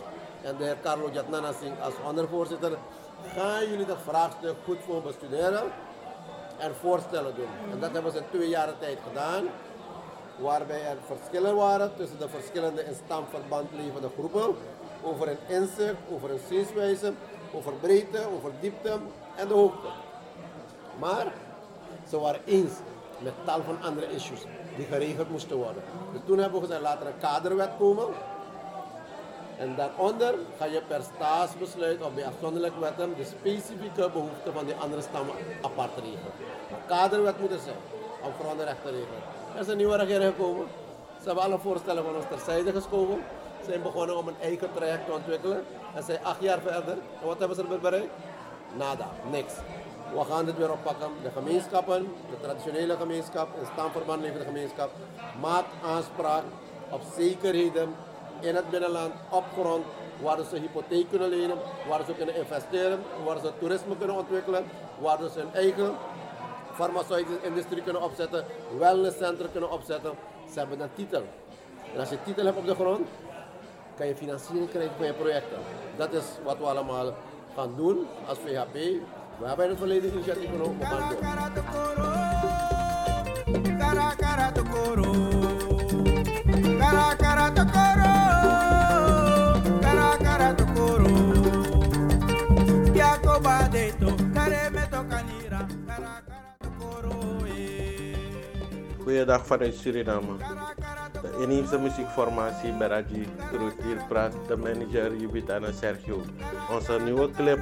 [0.42, 2.78] en de heer Carlo Jatnana Singh als ondervoorzitter.
[3.36, 5.64] Gaan jullie dat vraagstuk goed voor bestuderen
[6.58, 7.72] en voorstellen doen.
[7.72, 9.46] En dat hebben ze in twee jaar tijd gedaan,
[10.38, 14.56] waarbij er verschillen waren tussen de verschillende in stamverband levende groepen,
[15.04, 17.14] over een inzicht, over een zienswijze,
[17.54, 18.98] over breedte, over diepte
[19.36, 19.88] en de hoogte.
[21.00, 21.34] Maar
[22.10, 22.74] ze waren eens
[23.20, 24.42] met tal van andere issues
[24.76, 25.84] die geregeld moesten worden.
[26.12, 28.06] Dus toen hebben we gezegd, laat er een kaderwet komen.
[29.58, 34.76] En daaronder ga je per staatsbesluit of bij afzonderlijke wetten de specifieke behoeften van die
[34.76, 36.34] andere stammen apart regelen.
[36.70, 37.76] Een kaderwet moet er zijn
[38.22, 39.22] om grondenrecht te regelen.
[39.56, 40.66] Er is een nieuwe regering gekomen.
[41.22, 43.24] Ze hebben alle voorstellen van ons terzijde geschoven.
[43.60, 45.64] Ze zijn begonnen om een eigen traject te ontwikkelen.
[45.96, 46.98] En zijn acht jaar verder.
[47.22, 48.14] En wat hebben ze erbij bereikt?
[48.78, 49.54] Nada, niks.
[50.14, 51.10] We gaan dit weer oppakken.
[51.24, 54.90] De gemeenschappen, de traditionele gemeenschap, in stamverband levende gemeenschap,
[55.42, 56.44] maakt aanspraak
[56.90, 57.96] op zekerheden
[58.40, 59.86] in het binnenland, op grond,
[60.22, 61.58] waar ze hypotheek kunnen lenen,
[61.90, 64.64] waar ze kunnen investeren, waar ze toerisme kunnen ontwikkelen,
[65.00, 65.96] waar ze hun eigen
[66.74, 68.46] farmaceutische industrie kunnen opzetten,
[68.78, 70.12] wellnesscentra kunnen opzetten.
[70.54, 71.24] Ze hebben een titel.
[71.94, 73.08] En als je titel hebt op de grond,
[73.98, 75.58] kan je financiering krijgen van je projecten.
[75.98, 77.14] Dat is wat we allemaal
[77.56, 78.74] gaan doen als VHP.
[79.40, 80.80] We hebben in het verleden initiatief genomen.
[80.80, 81.54] We gaan
[84.94, 85.37] door.
[99.08, 100.36] Goeiedag vanuit Suriname.
[101.22, 106.22] De inheemse muziekformatie Beraji Groet hier praat de manager Jubitana Sergio.
[106.70, 107.60] Onze nieuwe clip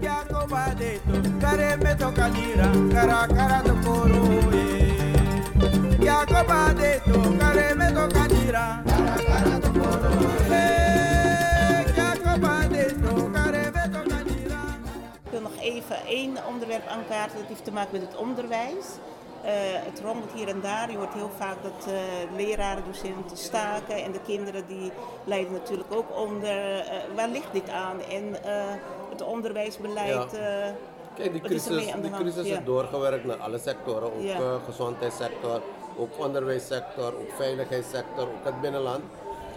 [0.00, 1.20] Yakoba de to.
[1.40, 4.22] Cara cara to coro.
[6.00, 8.82] Yakoba de to kare me to kanira.
[8.88, 10.06] Cara cara to coro.
[10.08, 10.45] Yakoba
[15.90, 18.86] even één onderwerp aankaarten, dat heeft te maken met het onderwijs.
[19.42, 19.52] Eh,
[19.88, 20.90] het rommelt hier en daar.
[20.90, 24.92] Je hoort heel vaak dat eh, leraren, docenten staken en de kinderen die
[25.24, 26.80] lijden natuurlijk ook onder.
[26.80, 28.00] Eh, waar ligt dit aan?
[28.00, 28.36] En
[29.10, 30.32] het onderwijsbeleid.
[30.32, 30.74] Ja.
[31.14, 32.58] Kijk, die is crisis, de die crisis Ja.
[32.58, 34.02] is doorgewerkt naar alle sectoren.
[34.02, 34.58] Ook Ja.
[34.64, 35.60] gezondheidssector,
[35.96, 39.02] ook onderwijssector, ook veiligheidssector, ook het binnenland.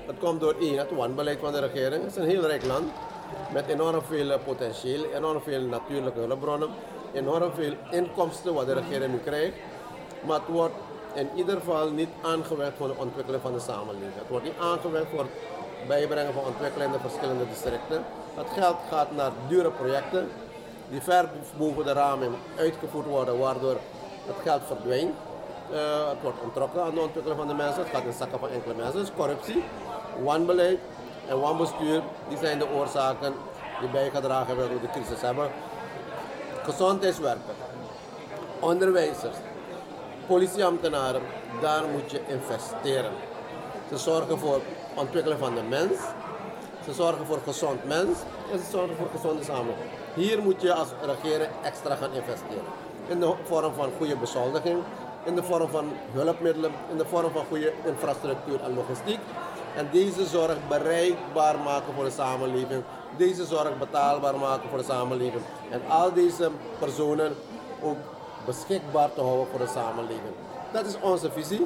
[0.06, 2.04] Dat komt door één, het wanbeleid van de regering.
[2.04, 2.92] Het is een heel rijk land
[3.54, 6.70] met enorm veel potentieel, enorm veel natuurlijke hulpbronnen,
[7.13, 9.56] enorm veel inkomsten wat de regering nu krijgt.
[10.26, 10.76] Maar het wordt
[11.13, 14.13] in ieder geval niet aangewerkt voor de ontwikkeling van de samenleving.
[14.15, 18.04] Het wordt niet aangewerkt voor het bijbrengen van ontwikkeling in de verschillende districten.
[18.36, 20.30] Het geld gaat naar dure projecten
[20.89, 23.78] die ver boven de ramen uitgevoerd worden, waardoor
[24.26, 25.15] het geld verdwijnt.
[25.72, 27.84] Eh, het wordt ontrokken aan de ontwikkeling van de mensen.
[27.84, 29.00] Het gaat in zakken van enkele mensen.
[29.00, 29.63] Dus corruptie,
[30.24, 30.80] wanbeleid
[31.30, 33.34] en wanbestuur, die zijn de oorzaken
[33.80, 35.22] die bijgedragen hebben door de crisis.
[35.22, 35.50] Hebben
[36.63, 37.58] gezondheidswerkers,
[38.60, 39.36] onderwijzers,
[40.28, 41.22] politieambtenaren,
[41.62, 43.12] daar moet je investeren.
[43.89, 44.62] Ze zorgen voor
[44.94, 45.98] ontwikkeling van de mens.
[46.86, 48.18] Ze zorgen voor gezond mens
[48.52, 49.89] en ze zorgen voor gezonde samenleving.
[50.13, 52.63] Hier moet je als regering extra gaan investeren.
[53.08, 54.78] In de vorm van goede bezoldiging,
[55.24, 59.20] in de vorm van hulpmiddelen, in de vorm van goede infrastructuur en logistiek.
[59.80, 62.84] En deze zorg bereikbaar maken voor de samenleving.
[63.18, 65.44] Deze zorg betaalbaar maken voor de samenleving.
[65.70, 67.36] En al deze personen
[67.82, 67.98] ook
[68.46, 70.36] beschikbaar te houden voor de samenleving.
[70.72, 71.65] Dat is onze visie.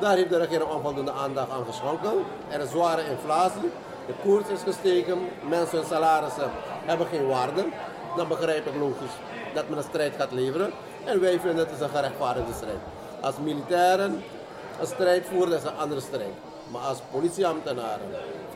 [0.00, 2.12] Daar heeft de regering onvoldoende aandacht aan geschonken.
[2.48, 3.70] Er is zware inflatie.
[4.06, 5.18] De koers is gestegen.
[5.48, 6.50] Mensen hun salarissen
[6.84, 7.64] hebben geen waarde.
[8.16, 9.16] Dan begrijp ik logisch
[9.54, 10.72] dat men een strijd gaat leveren.
[11.04, 12.80] En wij vinden het is een gerechtvaardigde strijd.
[13.20, 14.22] Als militairen
[14.80, 16.49] een strijd voeren, is een andere strijd.
[16.70, 18.08] Maar als politieambtenaren,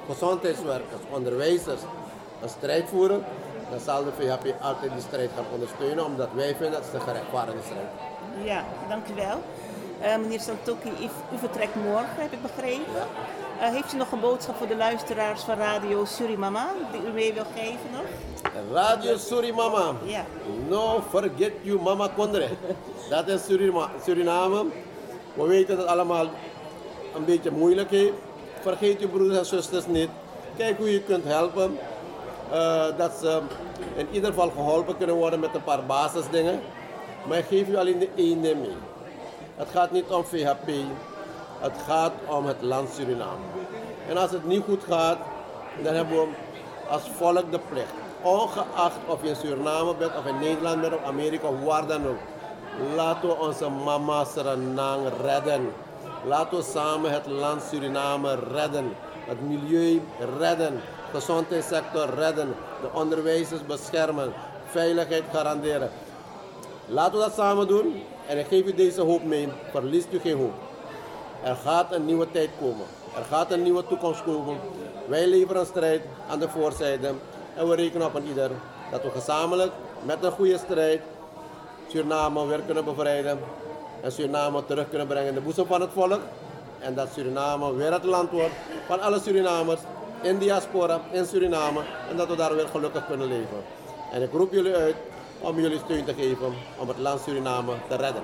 [0.09, 1.81] gezondheidswerkers, onderwijzers
[2.43, 3.25] een strijd voeren,
[3.71, 7.01] dan zal de VHP altijd die strijd gaan ondersteunen, omdat wij vinden dat het een
[7.01, 7.89] gerechtvaardigde strijd
[8.45, 9.43] Ja, dank u wel.
[10.03, 13.03] Uh, meneer Santoki, u, u, vertrekt morgen, heb ik begrepen.
[13.61, 17.33] Uh, heeft u nog een boodschap voor de luisteraars van Radio Surimama die u mee
[17.33, 18.05] wil geven nog?
[18.73, 19.93] Radio Surimama.
[20.05, 20.25] Ja.
[20.69, 22.49] No forget you mama Kondre.
[23.11, 23.41] Dat is
[24.05, 24.65] Suriname.
[25.35, 26.27] We weten dat het allemaal
[27.17, 28.13] een beetje moeilijk heeft.
[28.61, 30.09] Vergeet uw broeders en zusters niet.
[30.57, 31.79] Kijk hoe je kunt helpen.
[32.53, 33.41] Uh, dat ze
[33.97, 36.61] in ieder geval geholpen kunnen worden met een paar basisdingen.
[37.29, 38.77] Maar geef u alleen de ene mee.
[39.57, 40.69] Het gaat niet om VHP.
[41.59, 43.45] Het gaat om het land Suriname.
[44.09, 45.19] En als het niet goed gaat,
[45.83, 46.27] dan hebben we
[46.89, 47.93] als volk de plicht.
[48.23, 52.19] Ongeacht of je in Suriname bent, of in Nederland of Amerika, of waar dan ook.
[52.95, 55.73] Laten we onze mama Suriname redden.
[56.27, 58.93] Laten we samen het land Suriname redden.
[59.27, 60.03] Het milieu
[60.39, 60.75] redden.
[61.13, 62.55] De gezondheidssector redden.
[62.81, 64.33] De onderwijzers beschermen.
[64.71, 65.91] Veiligheid garanderen.
[66.87, 68.03] Laten we dat samen doen.
[68.27, 69.49] En ik geef u deze hoop mee.
[69.71, 70.53] Verliest u geen hoop.
[71.43, 72.87] Er gaat een nieuwe tijd komen.
[73.17, 74.57] Er gaat een nieuwe toekomst komen.
[75.07, 77.13] Wij leveren een strijd aan de voorzijde.
[77.55, 78.51] En we rekenen op een ieder
[78.91, 81.01] dat we gezamenlijk met een goede strijd
[81.89, 83.39] Suriname weer kunnen bevrijden.
[84.05, 86.21] En Suriname terug kunnen brengen in de boezem van het volk.
[86.79, 88.55] En dat Suriname weer het land wordt
[88.87, 89.81] van alle Surinamers
[90.23, 91.81] in diaspora, in Suriname.
[92.11, 93.65] En dat we daar weer gelukkig kunnen leven.
[94.13, 94.97] En ik roep jullie uit
[95.41, 98.23] om jullie steun te geven om het land Suriname te redden.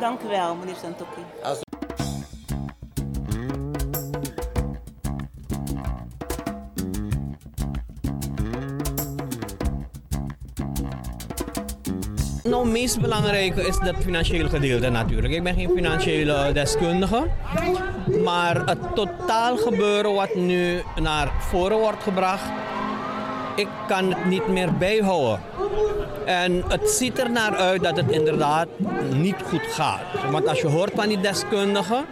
[0.00, 1.20] Dank u wel, meneer Santokki.
[12.80, 15.34] Meest belangrijke is het financiële gedeelte natuurlijk.
[15.34, 17.26] Ik ben geen financiële deskundige.
[18.24, 22.50] Maar het totaal gebeuren wat nu naar voren wordt gebracht,
[23.56, 25.40] ik kan het niet meer bijhouden.
[26.24, 28.68] En het ziet er naar uit dat het inderdaad
[29.14, 30.30] niet goed gaat.
[30.30, 32.04] Want als je hoort van die deskundigen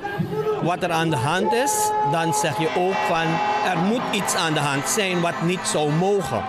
[0.63, 3.27] wat er aan de hand is, dan zeg je ook van
[3.73, 6.43] er moet iets aan de hand zijn wat niet zou mogen.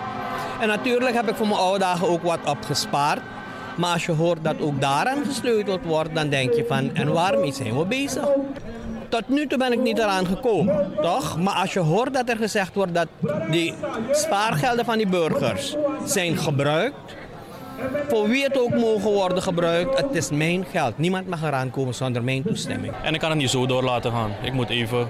[0.60, 3.20] En natuurlijk heb ik voor mijn oude dagen ook wat opgespaard.
[3.78, 7.52] Maar als je hoort dat ook daaraan gesleuteld wordt, dan denk je van en waarom
[7.52, 8.28] zijn we bezig?
[9.08, 11.38] Tot nu toe ben ik niet eraan gekomen, toch?
[11.40, 13.08] Maar als je hoort dat er gezegd wordt dat
[13.50, 13.74] die
[14.10, 17.16] spaargelden van die burgers zijn gebruikt,
[18.08, 20.98] voor wie het ook mogen worden gebruikt, het is mijn geld.
[20.98, 22.92] Niemand mag eraan komen zonder mijn toestemming.
[23.02, 24.30] En ik kan het niet zo door laten gaan.
[24.42, 25.08] Ik moet even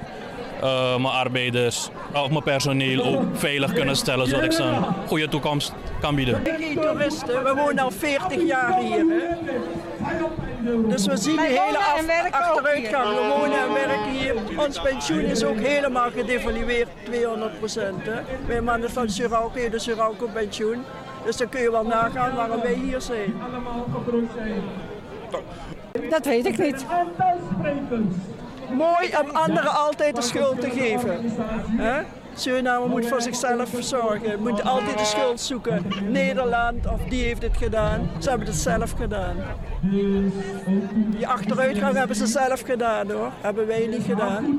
[0.62, 5.29] uh, mijn arbeiders of mijn personeel ook veilig kunnen stellen, zodat ik ze een goede
[5.29, 6.47] toekomst kan bieden.
[6.47, 8.99] Ik toeristen, we wonen al 40 jaar hier.
[8.99, 9.37] Hè?
[10.88, 13.09] Dus we zien de hele af, achteruitgang.
[13.09, 14.35] We wonen en werken hier.
[14.66, 17.97] Ons pensioen is ook helemaal gedevalueerd, 200 procent.
[18.47, 20.83] Mijn man is van Surauco, de Surauco pensioen.
[21.25, 23.35] Dus dan kun je wel nagaan waarom wij hier zijn.
[26.11, 26.87] Dat weet ik niet
[28.70, 31.33] mooi om anderen altijd de schuld te geven.
[31.76, 32.02] He?
[32.35, 35.87] Suriname moet voor zichzelf zorgen, moet altijd de schuld zoeken.
[36.02, 39.37] Nederland of die heeft het gedaan, ze hebben het zelf gedaan.
[40.92, 44.59] Die achteruitgang hebben ze zelf gedaan hoor, hebben wij niet gedaan.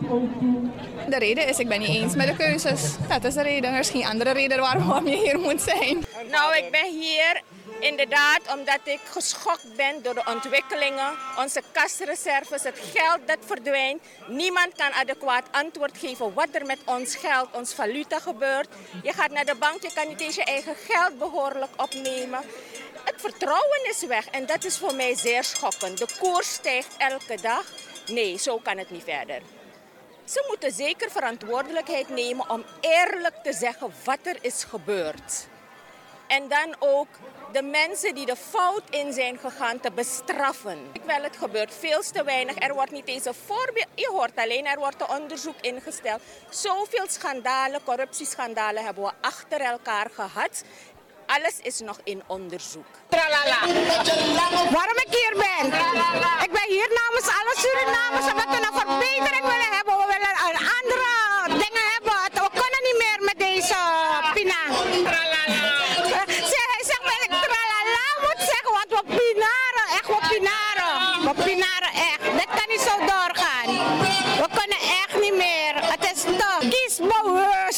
[1.10, 2.96] De reden is, ik ben niet eens met de keuzes.
[3.08, 5.98] Dat is de reden, er is geen andere reden waarom je hier moet zijn.
[6.32, 7.42] Nou, ik ben hier
[7.80, 14.02] Inderdaad, omdat ik geschokt ben door de ontwikkelingen, onze kasreserves, het geld dat verdwijnt.
[14.28, 18.68] Niemand kan adequaat antwoord geven wat er met ons geld, ons valuta gebeurt.
[19.04, 22.40] Je gaat naar de bank, je kan niet eens je eigen geld behoorlijk opnemen.
[23.04, 25.98] Het vertrouwen is weg en dat is voor mij zeer schokkend.
[25.98, 27.66] De koers stijgt elke dag.
[28.08, 29.42] Nee, zo kan het niet verder.
[30.24, 35.48] Ze moeten zeker verantwoordelijkheid nemen om eerlijk te zeggen wat er is gebeurd.
[36.30, 37.08] En dan ook
[37.52, 40.92] de mensen die de fout in zijn gegaan te bestraffen.
[41.06, 42.56] Wel, het gebeurt veel te weinig.
[42.60, 43.88] Er wordt niet eens een voorbeeld.
[43.96, 46.22] Je hoort alleen, er wordt een onderzoek ingesteld.
[46.50, 50.64] Zoveel schandalen, corruptieschandalen hebben we achter elkaar gehad.
[51.26, 52.86] Alles is nog in onderzoek.
[53.10, 53.60] Tralala.
[54.78, 55.66] Waarom ik hier ben?
[56.44, 59.98] Ik ben hier namens alle Surinamers omdat we een verbetering willen hebben.
[59.98, 61.08] We willen een andere
[61.48, 61.99] dingen hebben.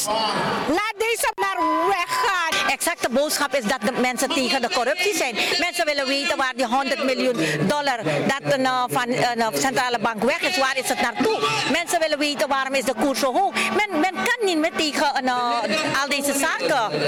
[0.06, 2.70] Laat deze naar weg gaan.
[2.70, 5.34] exacte boodschap is dat de mensen tegen de corruptie zijn.
[5.58, 7.36] Mensen willen weten waar die 100 miljoen
[7.66, 10.56] dollar dat uh, van de uh, centrale bank weg is.
[10.56, 11.38] Waar is het naartoe?
[11.72, 13.54] Mensen willen weten waarom is de koers zo hoog.
[13.54, 15.32] Men, men kan niet meer tegen uh,
[16.02, 17.00] al deze zaken.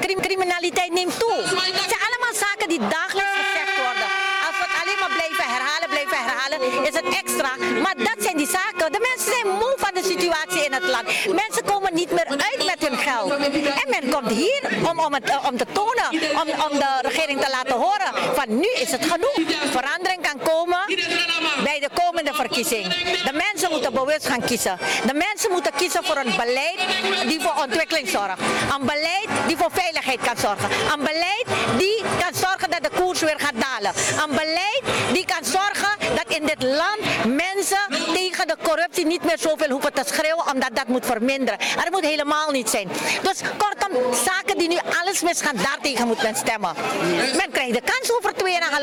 [0.00, 1.34] Crim criminaliteit neemt toe.
[1.34, 3.71] Het zijn allemaal zaken die dagelijks gezegd
[5.88, 7.50] blijven herhalen, is het extra.
[7.82, 8.92] Maar dat zijn die zaken.
[8.92, 11.06] De mensen zijn moe van de situatie in het land.
[11.42, 13.30] Mensen komen niet meer uit met hun geld.
[13.32, 16.08] En men komt hier om, om, het, om te tonen,
[16.40, 19.36] om, om de regering te laten horen van nu is het genoeg.
[19.70, 20.80] Verandering kan komen
[21.64, 22.86] bij de komende verkiezing.
[23.28, 24.78] De mensen moeten bewust gaan kiezen.
[25.06, 26.80] De mensen moeten kiezen voor een beleid
[27.26, 28.40] die voor ontwikkeling zorgt.
[28.74, 30.68] Een beleid die voor veiligheid kan zorgen.
[30.92, 31.46] Een beleid
[31.78, 33.92] die kan zorgen dat de koers weer gaat dalen.
[34.22, 34.82] Een beleid
[35.12, 36.01] die kan zorgen dat
[36.34, 40.86] in dit land mensen tegen de corruptie niet meer zoveel hoeven te schreeuwen omdat dat
[40.86, 41.58] moet verminderen.
[41.58, 42.88] En dat moet helemaal niet zijn.
[43.22, 46.74] Dus kortom, zaken die nu alles misgaan, daartegen moet men stemmen.
[47.36, 48.32] Men krijgt de kans over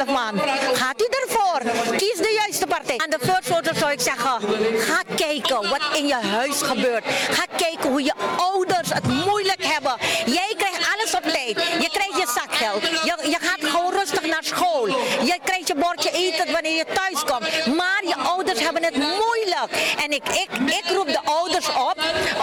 [0.05, 0.41] 2,5 maand.
[0.73, 1.61] Gaat u ervoor?
[1.97, 2.97] Kies de juiste partij.
[2.97, 4.41] Aan de voter zou ik zeggen,
[4.79, 7.03] ga kijken wat in je huis gebeurt.
[7.29, 9.95] Ga kijken hoe je ouders het moeilijk hebben.
[10.25, 11.81] Jij krijgt alles op tijd.
[11.83, 12.81] Je krijgt je zakgeld.
[12.81, 14.87] Je, je gaat gewoon rustig naar school.
[15.23, 17.38] Je krijgt je bordje eten wanneer je thuis komt.
[17.77, 19.71] Maar je ouders hebben het moeilijk.
[20.03, 21.97] En ik, ik, ik roep de ouders op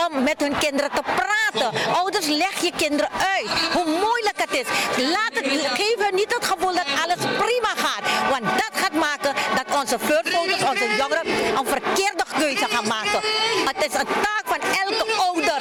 [0.06, 1.94] om met hun kinderen te praten.
[1.94, 4.66] Ouders, leg je kinderen uit hoe moeilijk het is.
[5.04, 8.30] Laat het, geef hun niet het gevoel dat alles prima gaat.
[8.30, 11.26] Want dat gaat maken dat onze voorvoters, onze jongeren,
[11.59, 13.20] een verkeerde keuze gaan maken.
[13.70, 15.61] Het is een taak van elke ouder,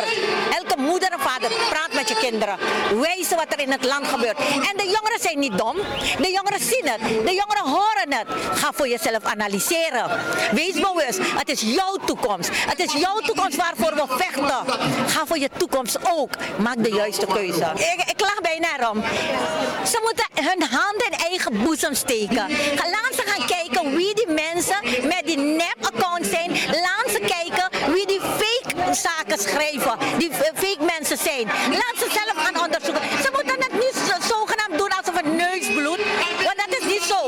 [0.60, 1.50] elke moeder en vader.
[1.70, 2.58] Praat je kinderen.
[3.02, 4.38] Wijzen wat er in het land gebeurt.
[4.38, 5.76] En de jongeren zijn niet dom.
[6.20, 7.00] De jongeren zien het.
[7.26, 8.28] De jongeren horen het.
[8.60, 10.10] Ga voor jezelf analyseren.
[10.52, 11.20] Wees bewust.
[11.22, 12.50] Het is jouw toekomst.
[12.54, 14.66] Het is jouw toekomst waarvoor we vechten.
[15.08, 16.30] Ga voor je toekomst ook.
[16.58, 17.72] Maak de juiste keuze.
[17.76, 19.04] Ik, ik lach bijna erom.
[19.86, 22.48] Ze moeten hun handen in eigen boezem steken.
[22.76, 26.52] Laat ze gaan kijken wie die mensen met die nep-accounts zijn.
[26.68, 28.20] Laat ze kijken wie die
[28.96, 29.98] zaken schrijven.
[30.18, 31.46] Die fake mensen zijn.
[31.70, 33.02] Laat ze zelf gaan onderzoeken.
[33.24, 36.04] Ze moeten het niet zogenaamd doen alsof het neus bloedt.
[36.44, 37.20] Want dat is niet zo.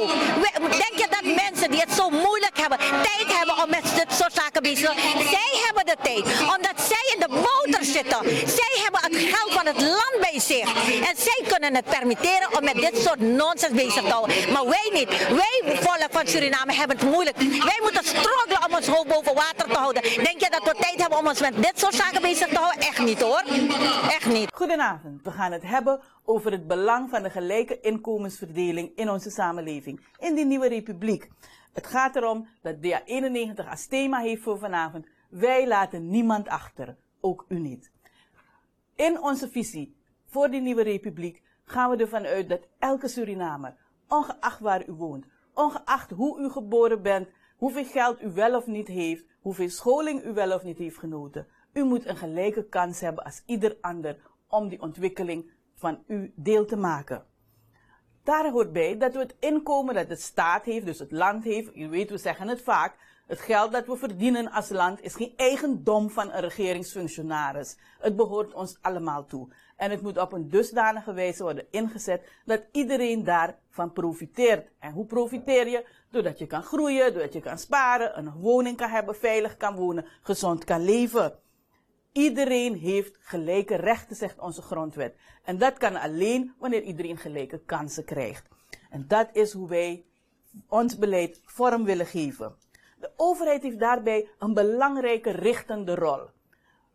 [0.83, 4.33] Denk je dat mensen die het zo moeilijk hebben, tijd hebben om met dit soort
[4.33, 5.27] zaken bezig te zijn?
[5.27, 6.23] Zij hebben de tijd.
[6.55, 8.19] Omdat zij in de boter zitten.
[8.59, 10.67] Zij hebben het geld van het land bij zich.
[11.09, 14.51] En zij kunnen het permitteren om met dit soort nonsens bezig te houden.
[14.53, 15.09] Maar wij niet.
[15.27, 17.37] Wij, volk van Suriname, hebben het moeilijk.
[17.37, 20.01] Wij moeten struggelen om ons hoofd boven water te houden.
[20.01, 22.81] Denk je dat we tijd hebben om ons met dit soort zaken bezig te houden?
[22.81, 23.43] Echt niet hoor.
[24.09, 24.49] Echt niet.
[24.53, 25.23] Goedenavond.
[25.23, 30.05] We gaan het hebben over het belang van de gelijke inkomensverdeling in onze samenleving.
[30.19, 31.29] In die nieuwe republiek.
[31.73, 35.07] Het gaat erom dat DA91 als thema heeft voor vanavond.
[35.29, 36.97] Wij laten niemand achter.
[37.19, 37.91] Ook u niet.
[38.95, 39.95] In onze visie
[40.25, 43.75] voor die nieuwe republiek gaan we ervan uit dat elke Surinamer,
[44.07, 48.87] ongeacht waar u woont, ongeacht hoe u geboren bent, hoeveel geld u wel of niet
[48.87, 53.23] heeft, hoeveel scholing u wel of niet heeft genoten, u moet een gelijke kans hebben
[53.23, 57.25] als ieder ander om die ontwikkeling van u deel te maken.
[58.27, 61.75] Daar hoort bij dat we het inkomen dat de staat heeft, dus het land heeft,
[61.75, 62.95] u weet, we zeggen het vaak,
[63.27, 67.77] het geld dat we verdienen als land is geen eigendom van een regeringsfunctionaris.
[67.99, 69.47] Het behoort ons allemaal toe.
[69.75, 74.69] En het moet op een dusdanige wijze worden ingezet dat iedereen daarvan profiteert.
[74.79, 75.87] En hoe profiteer je?
[76.11, 80.05] Doordat je kan groeien, doordat je kan sparen, een woning kan hebben, veilig kan wonen,
[80.21, 81.39] gezond kan leven.
[82.17, 85.15] Iedereen heeft gelijke rechten, zegt onze grondwet.
[85.43, 88.47] En dat kan alleen wanneer iedereen gelijke kansen krijgt.
[88.89, 90.05] En dat is hoe wij
[90.67, 92.55] ons beleid vorm willen geven.
[92.99, 96.19] De overheid heeft daarbij een belangrijke richtende rol.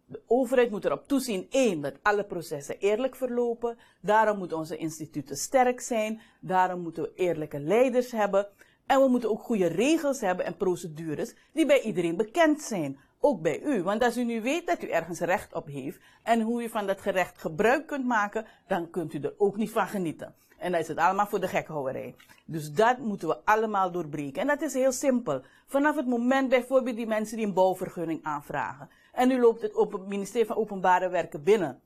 [0.06, 3.78] De overheid moet erop toezien, één, dat alle processen eerlijk verlopen.
[4.00, 6.20] Daarom moeten onze instituten sterk zijn.
[6.40, 8.48] Daarom moeten we eerlijke leiders hebben.
[8.86, 12.98] En we moeten ook goede regels hebben en procedures die bij iedereen bekend zijn.
[13.24, 13.82] Ook bij u.
[13.82, 16.86] Want als u nu weet dat u ergens recht op heeft en hoe u van
[16.86, 20.34] dat gerecht gebruik kunt maken, dan kunt u er ook niet van genieten.
[20.58, 22.14] En dan is het allemaal voor de gekhouwerij.
[22.44, 24.40] Dus dat moeten we allemaal doorbreken.
[24.40, 25.42] En dat is heel simpel.
[25.66, 28.90] Vanaf het moment bijvoorbeeld die mensen die een bouwvergunning aanvragen.
[29.12, 31.80] En u loopt het op het ministerie van Openbare Werken binnen.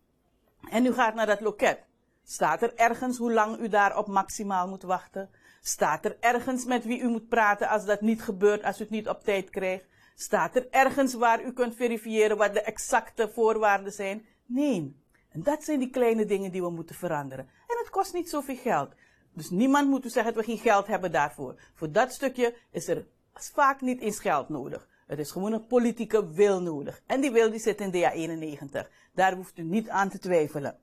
[0.71, 1.79] En u gaat naar dat loket.
[2.25, 5.31] Staat er ergens hoe lang u daarop maximaal moet wachten?
[5.61, 8.91] Staat er ergens met wie u moet praten als dat niet gebeurt, als u het
[8.91, 9.85] niet op tijd krijgt?
[10.19, 14.27] Staat er ergens waar u kunt verifiëren wat de exacte voorwaarden zijn?
[14.47, 14.97] Nee.
[15.29, 17.45] En dat zijn die kleine dingen die we moeten veranderen.
[17.45, 18.95] En het kost niet zoveel geld.
[19.33, 21.61] Dus niemand moet u zeggen dat we geen geld hebben daarvoor.
[21.75, 24.89] Voor dat stukje is er vaak niet eens geld nodig.
[25.07, 27.03] Het is gewoon een politieke wil nodig.
[27.07, 28.91] En die wil die zit in DA 91.
[29.15, 30.79] Daar hoeft u niet aan te twijfelen.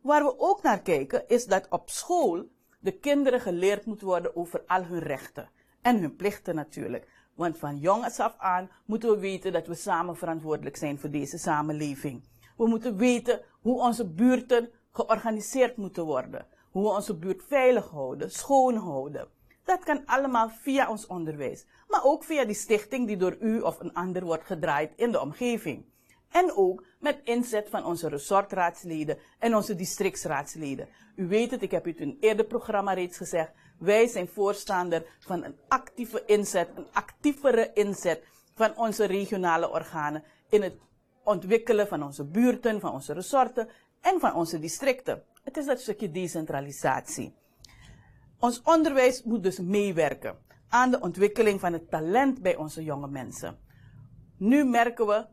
[0.00, 2.48] Waar we ook naar kijken is dat op school
[2.80, 5.50] de kinderen geleerd moet worden over al hun rechten.
[5.80, 7.06] En hun plichten natuurlijk.
[7.34, 11.38] Want van jongs af aan moeten we weten dat we samen verantwoordelijk zijn voor deze
[11.38, 12.22] samenleving.
[12.56, 16.46] We moeten weten hoe onze buurten georganiseerd moeten worden.
[16.70, 19.28] Hoe we onze buurt veilig houden, schoon houden.
[19.64, 21.66] Dat kan allemaal via ons onderwijs.
[21.88, 25.20] Maar ook via die stichting die door u of een ander wordt gedraaid in de
[25.20, 25.84] omgeving.
[26.30, 30.88] En ook met inzet van onze resortraadsleden en onze districtsraadsleden.
[31.16, 33.52] U weet het, ik heb het in een eerder programma reeds gezegd.
[33.82, 38.24] Wij zijn voorstander van een actieve inzet, een actievere inzet
[38.54, 40.74] van onze regionale organen in het
[41.24, 43.68] ontwikkelen van onze buurten, van onze resorten
[44.00, 45.22] en van onze districten.
[45.44, 47.34] Het is dat stukje decentralisatie.
[48.38, 50.36] Ons onderwijs moet dus meewerken
[50.68, 53.58] aan de ontwikkeling van het talent bij onze jonge mensen.
[54.36, 55.26] Nu merken we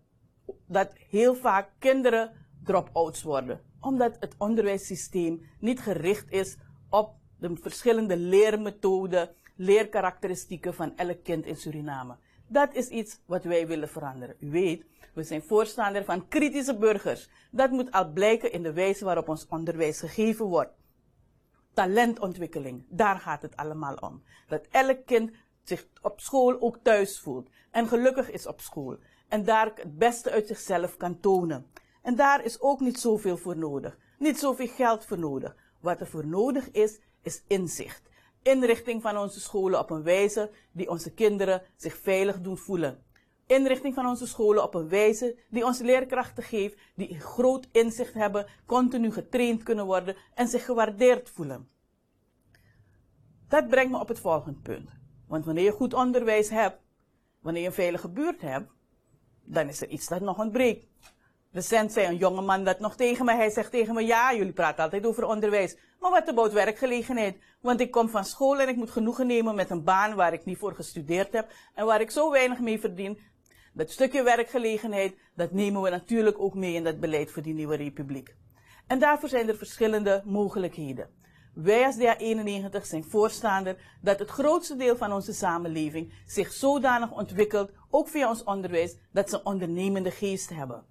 [0.67, 2.31] dat heel vaak kinderen
[2.63, 6.57] drop-outs worden, omdat het onderwijssysteem niet gericht is
[6.89, 12.15] op de verschillende leermethoden, leerkarakteristieken van elk kind in Suriname.
[12.47, 14.35] Dat is iets wat wij willen veranderen.
[14.39, 17.29] U weet, we zijn voorstander van kritische burgers.
[17.51, 20.71] Dat moet al blijken in de wijze waarop ons onderwijs gegeven wordt.
[21.73, 24.23] Talentontwikkeling, daar gaat het allemaal om.
[24.47, 25.31] Dat elk kind
[25.63, 30.31] zich op school ook thuis voelt en gelukkig is op school en daar het beste
[30.31, 31.65] uit zichzelf kan tonen.
[32.01, 35.55] En daar is ook niet zoveel voor nodig, niet zoveel geld voor nodig.
[35.79, 38.01] Wat er voor nodig is, is inzicht.
[38.41, 43.03] Inrichting van onze scholen op een wijze die onze kinderen zich veilig doen voelen.
[43.45, 48.45] Inrichting van onze scholen op een wijze die onze leerkrachten geeft, die groot inzicht hebben,
[48.65, 51.69] continu getraind kunnen worden en zich gewaardeerd voelen.
[53.47, 54.89] Dat brengt me op het volgende punt.
[55.27, 56.81] Want wanneer je goed onderwijs hebt,
[57.39, 58.71] wanneer je een veilige buurt hebt,
[59.43, 60.87] dan is er iets dat nog ontbreekt.
[61.51, 63.35] Recent zei een jongeman dat nog tegen me.
[63.35, 65.77] Hij zegt tegen me, ja, jullie praten altijd over onderwijs.
[65.99, 67.37] Maar wat about werkgelegenheid?
[67.61, 70.45] Want ik kom van school en ik moet genoegen nemen met een baan waar ik
[70.45, 71.51] niet voor gestudeerd heb.
[71.75, 73.19] En waar ik zo weinig mee verdien.
[73.73, 77.75] Dat stukje werkgelegenheid, dat nemen we natuurlijk ook mee in dat beleid voor die nieuwe
[77.75, 78.35] republiek.
[78.87, 81.09] En daarvoor zijn er verschillende mogelijkheden.
[81.53, 87.71] Wij als DA91 zijn voorstander dat het grootste deel van onze samenleving zich zodanig ontwikkelt,
[87.89, 90.88] ook via ons onderwijs, dat ze ondernemende geest hebben.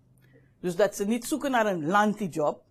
[0.61, 2.63] Dus dat ze niet zoeken naar een lanti-job,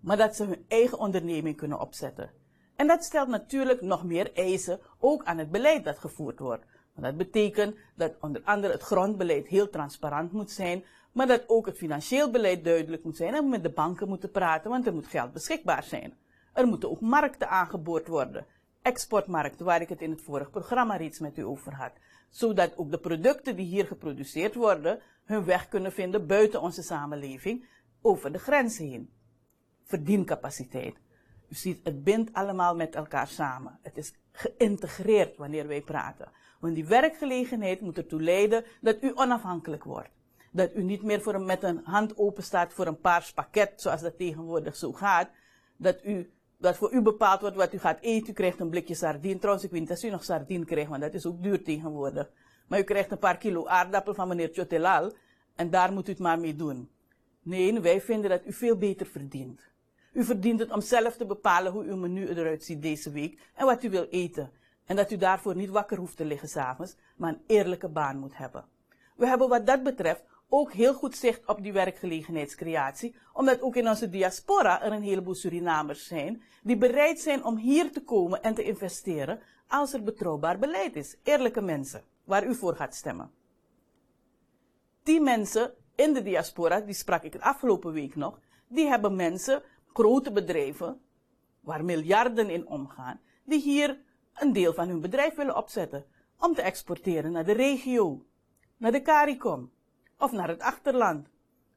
[0.00, 2.30] maar dat ze hun eigen onderneming kunnen opzetten.
[2.76, 6.64] En dat stelt natuurlijk nog meer eisen ook aan het beleid dat gevoerd wordt.
[6.94, 11.66] Want dat betekent dat onder andere het grondbeleid heel transparant moet zijn, maar dat ook
[11.66, 14.94] het financieel beleid duidelijk moet zijn en we met de banken moeten praten, want er
[14.94, 16.16] moet geld beschikbaar zijn.
[16.52, 18.46] Er moeten ook markten aangeboord worden.
[18.82, 21.92] Exportmarkten, waar ik het in het vorige programma reeds met u over had.
[22.36, 27.66] Zodat ook de producten die hier geproduceerd worden, hun weg kunnen vinden buiten onze samenleving,
[28.02, 29.10] over de grens heen.
[29.82, 30.96] Verdiencapaciteit.
[31.48, 33.78] U ziet, het bindt allemaal met elkaar samen.
[33.82, 36.32] Het is geïntegreerd wanneer wij praten.
[36.60, 40.10] Want die werkgelegenheid moet ertoe leiden dat u onafhankelijk wordt.
[40.50, 43.72] Dat u niet meer voor een, met een hand open staat voor een paars pakket,
[43.76, 45.28] zoals dat tegenwoordig zo gaat.
[45.76, 48.30] Dat u dat voor u bepaald wordt wat u gaat eten.
[48.30, 49.38] U krijgt een blikje sardine.
[49.38, 52.30] Trouwens, ik weet niet of u nog sardine krijgt, want dat is ook duur tegenwoordig.
[52.68, 55.12] Maar u krijgt een paar kilo aardappel van meneer Chotelal
[55.54, 56.90] en daar moet u het maar mee doen.
[57.42, 59.60] Nee, wij vinden dat u veel beter verdient.
[60.12, 63.66] U verdient het om zelf te bepalen hoe uw menu eruit ziet deze week en
[63.66, 64.50] wat u wil eten.
[64.86, 68.36] En dat u daarvoor niet wakker hoeft te liggen s'avonds, maar een eerlijke baan moet
[68.36, 68.64] hebben.
[69.16, 73.88] We hebben wat dat betreft ook heel goed zicht op die werkgelegenheidscreatie, omdat ook in
[73.88, 78.54] onze diaspora er een heleboel Surinamers zijn die bereid zijn om hier te komen en
[78.54, 81.16] te investeren als er betrouwbaar beleid is.
[81.22, 83.30] Eerlijke mensen, waar u voor gaat stemmen.
[85.02, 89.62] Die mensen in de diaspora, die sprak ik de afgelopen week nog, die hebben mensen,
[89.92, 91.00] grote bedrijven,
[91.60, 93.98] waar miljarden in omgaan, die hier
[94.34, 96.06] een deel van hun bedrijf willen opzetten
[96.38, 98.24] om te exporteren naar de regio,
[98.76, 99.70] naar de CARICOM
[100.18, 101.28] of naar het achterland,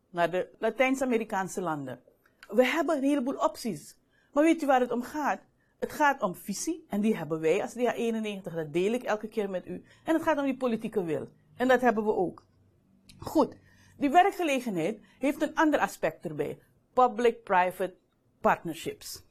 [0.09, 2.01] naar de Latijns-Amerikaanse landen.
[2.47, 3.97] We hebben een heleboel opties.
[4.33, 5.41] Maar weet u waar het om gaat?
[5.79, 9.49] Het gaat om visie en die hebben wij als DA91, dat deel ik elke keer
[9.49, 9.83] met u.
[10.03, 11.29] En het gaat om die politieke wil.
[11.55, 12.45] En dat hebben we ook.
[13.19, 13.55] Goed,
[13.97, 16.59] die werkgelegenheid heeft een ander aspect erbij.
[16.93, 17.95] Public-private
[18.41, 19.27] partnerships.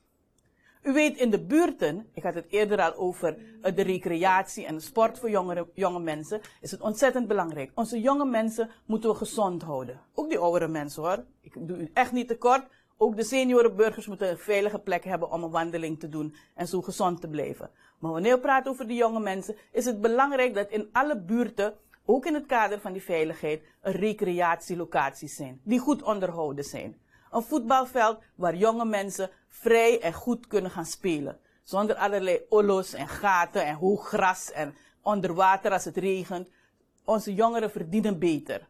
[0.82, 4.74] U weet, in de buurten, ik had het eerder al over eh, de recreatie en
[4.74, 7.70] de sport voor jongere, jonge mensen, is het ontzettend belangrijk.
[7.74, 10.00] Onze jonge mensen moeten we gezond houden.
[10.14, 11.24] Ook die oudere mensen hoor.
[11.40, 12.66] Ik doe u echt niet tekort.
[12.96, 16.82] Ook de seniorenburgers moeten een veilige plek hebben om een wandeling te doen en zo
[16.82, 17.70] gezond te blijven.
[17.98, 21.74] Maar wanneer we praten over de jonge mensen, is het belangrijk dat in alle buurten,
[22.04, 26.96] ook in het kader van die veiligheid, recreatielocaties zijn, die goed onderhouden zijn.
[27.30, 31.38] Een voetbalveld waar jonge mensen vrij en goed kunnen gaan spelen.
[31.62, 36.48] Zonder allerlei ollo's en gaten en hoog gras en onder water als het regent.
[37.04, 38.68] Onze jongeren verdienen beter.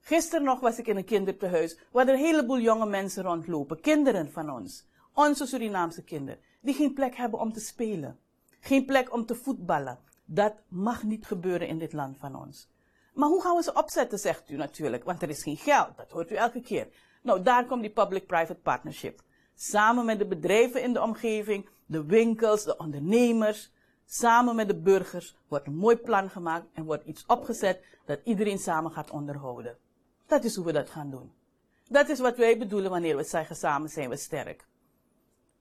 [0.00, 3.80] Gisteren nog was ik in een kinderthuis waar er een heleboel jonge mensen rondlopen.
[3.80, 4.86] Kinderen van ons.
[5.14, 6.40] Onze Surinaamse kinderen.
[6.60, 8.18] Die geen plek hebben om te spelen.
[8.60, 9.98] Geen plek om te voetballen.
[10.24, 12.68] Dat mag niet gebeuren in dit land van ons.
[13.14, 15.04] Maar hoe gaan we ze opzetten, zegt u natuurlijk.
[15.04, 15.96] Want er is geen geld.
[15.96, 16.88] Dat hoort u elke keer.
[17.22, 19.22] Nou, daar komt die public-private partnership.
[19.54, 23.72] Samen met de bedrijven in de omgeving, de winkels, de ondernemers,
[24.06, 28.58] samen met de burgers wordt een mooi plan gemaakt en wordt iets opgezet dat iedereen
[28.58, 29.76] samen gaat onderhouden.
[30.26, 31.32] Dat is hoe we dat gaan doen.
[31.88, 34.66] Dat is wat wij bedoelen wanneer we zeggen samen zijn we sterk.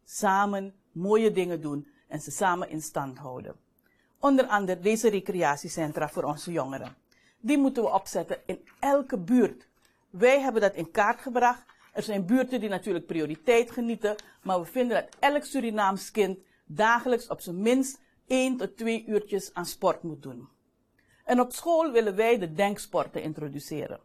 [0.05, 3.55] Samen mooie dingen doen en ze samen in stand houden.
[4.19, 6.95] Onder andere deze recreatiecentra voor onze jongeren.
[7.39, 9.67] Die moeten we opzetten in elke buurt.
[10.09, 11.65] Wij hebben dat in kaart gebracht.
[11.93, 17.27] Er zijn buurten die natuurlijk prioriteit genieten, maar we vinden dat elk Surinaams kind dagelijks
[17.27, 20.47] op zijn minst 1 tot 2 uurtjes aan sport moet doen.
[21.25, 23.99] En op school willen wij de denksporten introduceren.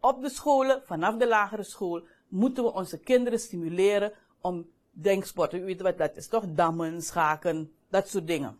[0.00, 5.60] Op de scholen, vanaf de lagere school, moeten we onze kinderen stimuleren om denksporten.
[5.60, 6.44] U weet wat dat is, toch?
[6.48, 8.58] Dammen, schaken, dat soort dingen.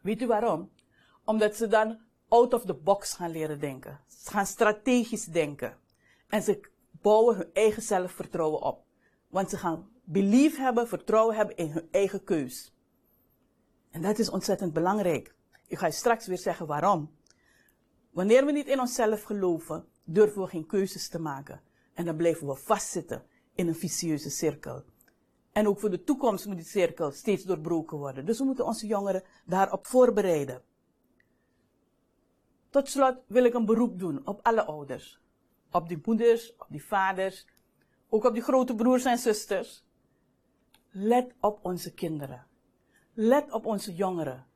[0.00, 0.70] Weet u waarom?
[1.24, 4.00] Omdat ze dan out of the box gaan leren denken.
[4.06, 5.76] Ze gaan strategisch denken.
[6.28, 6.60] En ze
[7.00, 8.84] bouwen hun eigen zelfvertrouwen op.
[9.28, 12.74] Want ze gaan belief hebben, vertrouwen hebben in hun eigen keus.
[13.90, 15.34] En dat is ontzettend belangrijk.
[15.66, 17.10] Ik ga je straks weer zeggen waarom.
[18.10, 21.62] Wanneer we niet in onszelf geloven, durven we geen keuzes te maken.
[21.94, 23.24] En dan blijven we vastzitten
[23.54, 24.84] in een vicieuze cirkel.
[25.52, 28.26] En ook voor de toekomst moet die cirkel steeds doorbroken worden.
[28.26, 30.62] Dus we moeten onze jongeren daarop voorbereiden.
[32.70, 35.20] Tot slot wil ik een beroep doen op alle ouders.
[35.70, 37.46] Op die moeders, op die vaders,
[38.08, 39.84] ook op die grote broers en zusters.
[40.90, 42.46] Let op onze kinderen.
[43.14, 44.46] Let op onze jongeren.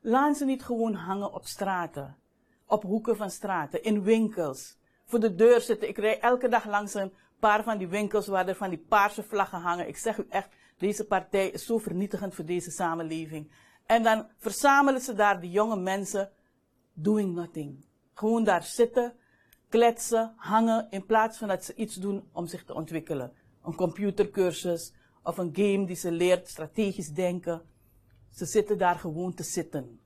[0.00, 2.16] Laat ze niet gewoon hangen op straten,
[2.66, 5.88] op hoeken van straten, in winkels, voor de deur zitten.
[5.88, 9.22] Ik rij elke dag langs een paar van die winkels waar er van die paarse
[9.22, 9.88] vlaggen hangen.
[9.88, 10.48] Ik zeg u echt,
[10.78, 13.50] deze partij is zo vernietigend voor deze samenleving.
[13.86, 16.30] En dan verzamelen ze daar die jonge mensen
[16.92, 17.84] doing nothing.
[18.14, 19.14] Gewoon daar zitten,
[19.70, 23.32] kletsen, hangen, in plaats van dat ze iets doen om zich te ontwikkelen.
[23.62, 24.92] Een computercursus
[25.22, 27.62] of een game die ze leert strategisch denken.
[28.30, 30.00] Ze zitten daar gewoon te zitten.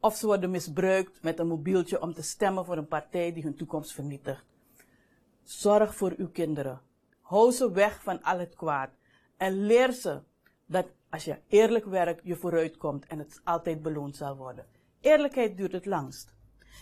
[0.00, 3.56] Of ze worden misbruikt met een mobieltje om te stemmen voor een partij die hun
[3.56, 4.44] toekomst vernietigt.
[5.42, 6.80] Zorg voor uw kinderen.
[7.20, 8.90] Hou ze weg van al het kwaad.
[9.36, 10.20] En leer ze
[10.66, 14.66] dat als je eerlijk werkt, je vooruit komt en het altijd beloond zal worden.
[15.00, 16.34] Eerlijkheid duurt het langst.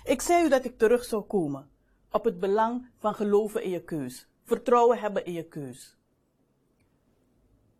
[0.04, 1.72] Ik zei u dat ik terug zou komen
[2.14, 4.28] op het belang van geloven in je keus.
[4.42, 5.96] Vertrouwen hebben in je keus.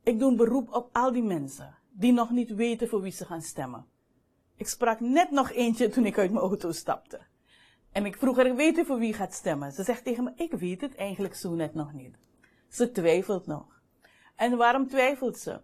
[0.03, 3.25] Ik doe een beroep op al die mensen die nog niet weten voor wie ze
[3.25, 3.87] gaan stemmen.
[4.57, 7.21] Ik sprak net nog eentje toen ik uit mijn auto stapte.
[7.93, 9.73] En ik vroeg haar, weet u voor wie gaat stemmen?
[9.73, 12.17] Ze zegt tegen me, ik weet het eigenlijk zo net nog niet.
[12.69, 13.81] Ze twijfelt nog.
[14.37, 15.61] En waarom twijfelt ze?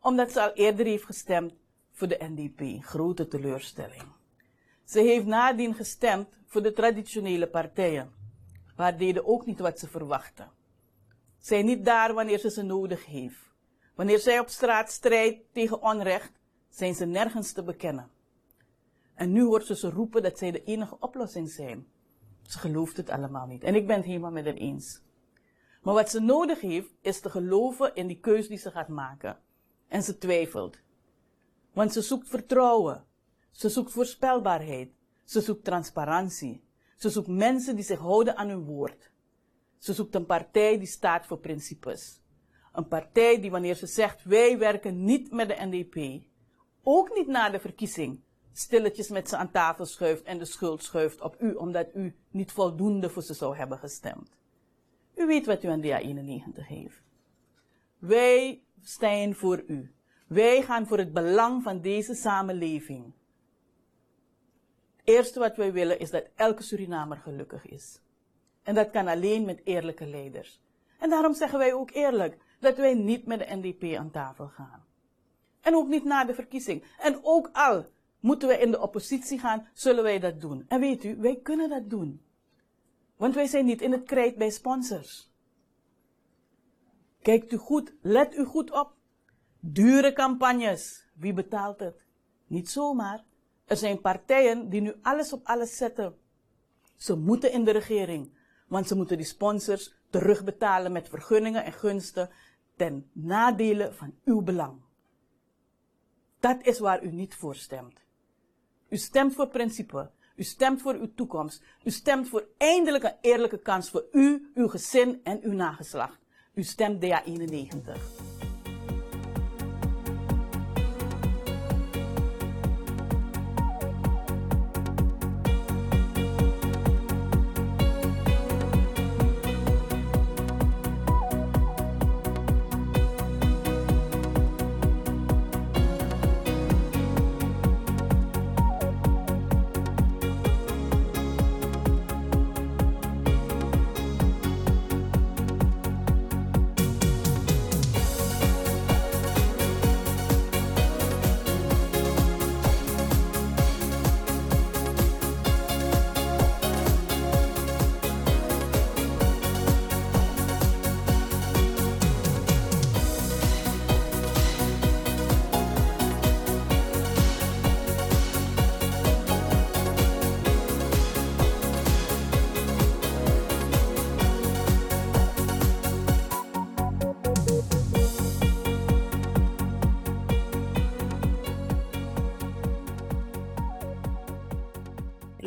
[0.00, 1.54] Omdat ze al eerder heeft gestemd
[1.90, 2.84] voor de NDP.
[2.84, 4.02] Grote teleurstelling.
[4.84, 8.12] Ze heeft nadien gestemd voor de traditionele partijen.
[8.76, 10.50] Maar deden ook niet wat ze verwachten.
[11.38, 13.50] Zijn niet daar wanneer ze ze nodig heeft.
[13.94, 16.32] Wanneer zij op straat strijdt tegen onrecht,
[16.68, 18.10] zijn ze nergens te bekennen.
[19.14, 21.86] En nu hoort ze ze roepen dat zij de enige oplossing zijn.
[22.42, 23.62] Ze gelooft het allemaal niet.
[23.62, 25.02] En ik ben het helemaal met haar eens.
[25.82, 29.38] Maar wat ze nodig heeft, is te geloven in die keus die ze gaat maken.
[29.88, 30.78] En ze twijfelt.
[31.72, 33.04] Want ze zoekt vertrouwen.
[33.50, 34.90] Ze zoekt voorspelbaarheid.
[35.24, 36.64] Ze zoekt transparantie.
[36.96, 39.10] Ze zoekt mensen die zich houden aan hun woord.
[39.78, 42.20] Ze zoekt een partij die staat voor principes.
[42.72, 46.24] Een partij die wanneer ze zegt wij werken niet met de NDP
[46.82, 48.20] ook niet na de verkiezing
[48.52, 52.52] stilletjes met ze aan tafel schuift en de schuld schuift op u, omdat u niet
[52.52, 54.30] voldoende voor ze zou hebben gestemd.
[55.14, 57.02] U weet wat u aan DA 91 heeft.
[57.98, 59.94] Wij staan voor u.
[60.26, 63.12] Wij gaan voor het belang van deze samenleving.
[65.04, 68.00] Eerste wat wij willen is dat elke Surinamer gelukkig is.
[68.62, 70.60] En dat kan alleen met eerlijke leiders.
[70.98, 74.84] En daarom zeggen wij ook eerlijk dat wij niet met de NDP aan tafel gaan.
[75.60, 76.84] En ook niet na de verkiezing.
[76.98, 77.86] En ook al
[78.20, 80.64] moeten we in de oppositie gaan, zullen wij dat doen.
[80.68, 82.22] En weet u, wij kunnen dat doen.
[83.16, 85.30] Want wij zijn niet in het krijt bij sponsors.
[87.22, 88.94] Kijkt u goed, let u goed op.
[89.60, 92.06] Dure campagnes, wie betaalt het?
[92.46, 93.24] Niet zomaar.
[93.64, 96.16] Er zijn partijen die nu alles op alles zetten.
[96.96, 98.30] Ze moeten in de regering,
[98.66, 102.30] want ze moeten die sponsors terugbetalen met vergunningen en gunsten
[102.76, 104.80] ten nadele van uw belang.
[106.40, 108.00] Dat is waar u niet voor stemt.
[108.88, 110.10] U stemt voor principe.
[110.36, 111.62] U stemt voor uw toekomst.
[111.84, 116.18] U stemt voor eindelijk een eerlijke kans voor u, uw gezin en uw nageslacht.
[116.54, 118.51] U stemt DA91.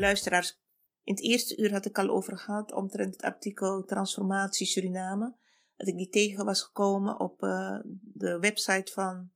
[0.05, 0.59] Luisteraars,
[1.03, 5.35] in het eerste uur had ik al over gehad omtrent het artikel Transformatie Suriname.
[5.75, 9.31] Dat ik die tegen was gekomen op uh, de website van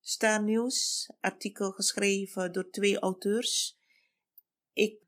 [0.00, 1.10] Star News.
[1.20, 3.78] Artikel geschreven door twee auteurs.
[4.72, 5.00] Ik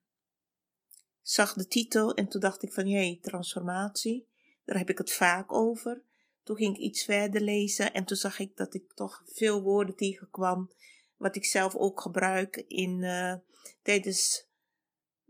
[1.20, 4.28] zag de titel en toen dacht ik van jee, transformatie.
[4.64, 6.02] Daar heb ik het vaak over.
[6.42, 9.96] Toen ging ik iets verder lezen en toen zag ik dat ik toch veel woorden
[9.96, 10.72] tegenkwam.
[11.16, 13.34] Wat ik zelf ook gebruik in, uh,
[13.82, 14.52] tijdens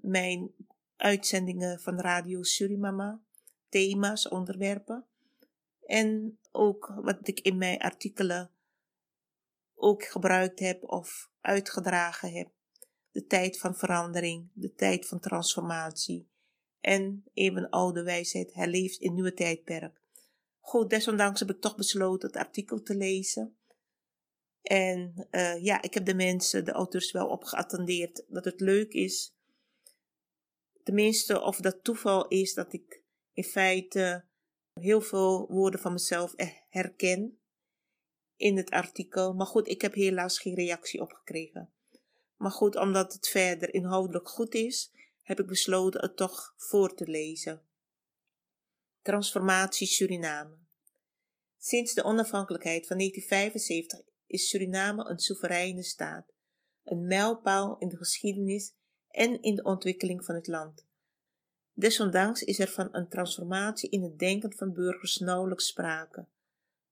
[0.04, 0.50] mijn
[0.96, 3.20] uitzendingen van Radio Surimama,
[3.68, 5.06] thema's, onderwerpen.
[5.86, 8.50] En ook wat ik in mijn artikelen
[9.74, 12.48] ook gebruikt heb of uitgedragen heb.
[13.10, 16.28] De tijd van verandering, de tijd van transformatie.
[16.80, 20.00] En even oude wijsheid herleeft in nieuwe tijdperk.
[20.60, 23.56] Goed, desondanks heb ik toch besloten het artikel te lezen.
[24.62, 28.92] En uh, ja, ik heb de mensen, de auteurs wel op geattendeerd dat het leuk
[28.92, 29.33] is
[30.84, 34.24] Tenminste, of dat toeval is dat ik in feite
[34.72, 36.34] heel veel woorden van mezelf
[36.68, 37.38] herken
[38.36, 39.34] in het artikel.
[39.34, 41.72] Maar goed, ik heb helaas geen reactie opgekregen.
[42.36, 47.06] Maar goed, omdat het verder inhoudelijk goed is, heb ik besloten het toch voor te
[47.06, 47.62] lezen.
[49.02, 50.56] Transformatie Suriname.
[51.58, 56.32] Sinds de onafhankelijkheid van 1975 is Suriname een soevereine staat,
[56.84, 58.74] een mijlpaal in de geschiedenis
[59.14, 60.86] en in de ontwikkeling van het land.
[61.72, 66.26] Desondanks is er van een transformatie in het denken van burgers nauwelijks sprake.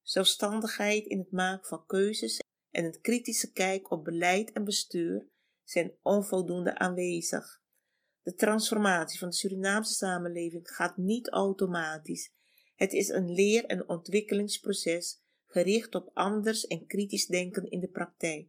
[0.03, 5.29] Zelfstandigheid in het maken van keuzes en een kritische kijk op beleid en bestuur
[5.65, 7.63] zijn onvoldoende aanwezig.
[8.23, 12.33] De transformatie van de Surinaamse samenleving gaat niet automatisch.
[12.75, 18.49] Het is een leer- en ontwikkelingsproces gericht op anders en kritisch denken in de praktijk.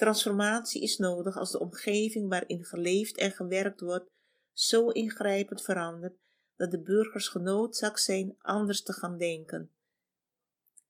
[0.00, 4.10] Transformatie is nodig als de omgeving waarin geleefd en gewerkt wordt
[4.52, 6.18] zo ingrijpend verandert
[6.56, 9.70] dat de burgers genoodzaakt zijn anders te gaan denken.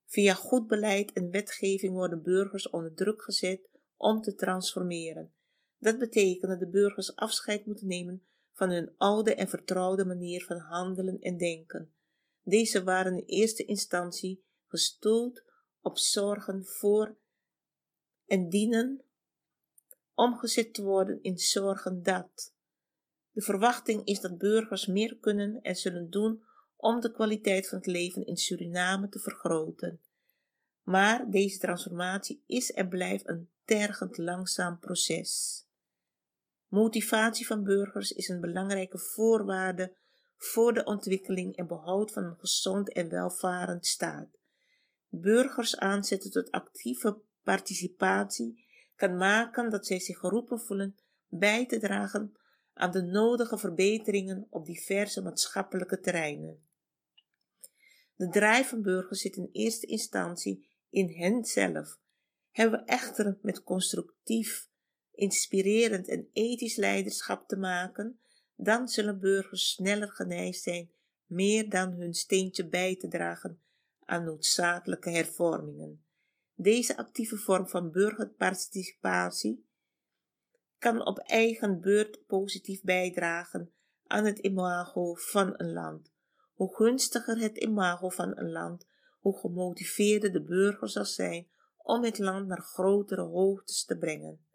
[0.06, 5.32] Via goed beleid en wetgeving worden burgers onder druk gezet om te transformeren.
[5.78, 10.58] Dat betekent dat de burgers afscheid moeten nemen van hun oude en vertrouwde manier van
[10.58, 11.92] handelen en denken.
[12.42, 15.42] Deze waren in eerste instantie gestoeld
[15.80, 17.18] op zorgen voor
[18.30, 19.02] en dienen
[20.14, 22.54] omgezet te worden in zorgen dat.
[23.30, 26.44] De verwachting is dat burgers meer kunnen en zullen doen
[26.76, 30.00] om de kwaliteit van het leven in Suriname te vergroten.
[30.82, 35.64] Maar deze transformatie is en blijft een tergend langzaam proces.
[36.68, 39.96] Motivatie van burgers is een belangrijke voorwaarde
[40.36, 44.28] voor de ontwikkeling en behoud van een gezond en welvarend staat.
[45.08, 48.64] Burgers aanzetten tot actieve participatie
[48.96, 50.96] kan maken dat zij zich geroepen voelen
[51.28, 52.36] bij te dragen
[52.74, 56.62] aan de nodige verbeteringen op diverse maatschappelijke terreinen.
[58.16, 61.98] De drijf van burgers zit in eerste instantie in hen zelf.
[62.50, 64.68] Hebben we echter met constructief,
[65.12, 68.20] inspirerend en ethisch leiderschap te maken,
[68.56, 70.90] dan zullen burgers sneller geneigd zijn
[71.26, 73.60] meer dan hun steentje bij te dragen
[74.04, 76.04] aan noodzakelijke hervormingen.
[76.62, 79.68] Deze actieve vorm van burgerparticipatie
[80.78, 83.72] kan op eigen beurt positief bijdragen
[84.06, 86.12] aan het imago van een land.
[86.54, 88.86] Hoe gunstiger het imago van een land,
[89.18, 94.46] hoe gemotiveerder de burger zal zijn om het land naar grotere hoogtes te brengen.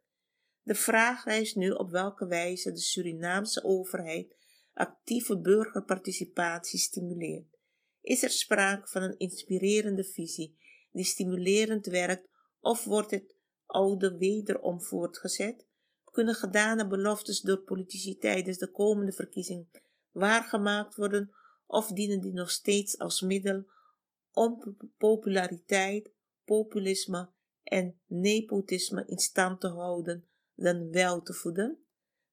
[0.61, 4.35] De vraag rijst nu op welke wijze de Surinaamse overheid
[4.73, 7.57] actieve burgerparticipatie stimuleert.
[8.01, 10.63] Is er sprake van een inspirerende visie
[10.95, 12.29] die stimulerend werkt
[12.59, 13.35] of wordt het
[13.65, 15.65] oude wederom voortgezet?
[16.11, 19.67] Kunnen gedane beloftes door politici tijdens de komende verkiezing
[20.11, 21.31] waargemaakt worden
[21.65, 23.65] of dienen die nog steeds als middel
[24.31, 26.11] om populariteit,
[26.45, 27.29] populisme
[27.63, 30.25] en nepotisme in stand te houden
[30.55, 31.85] dan wel te voeden?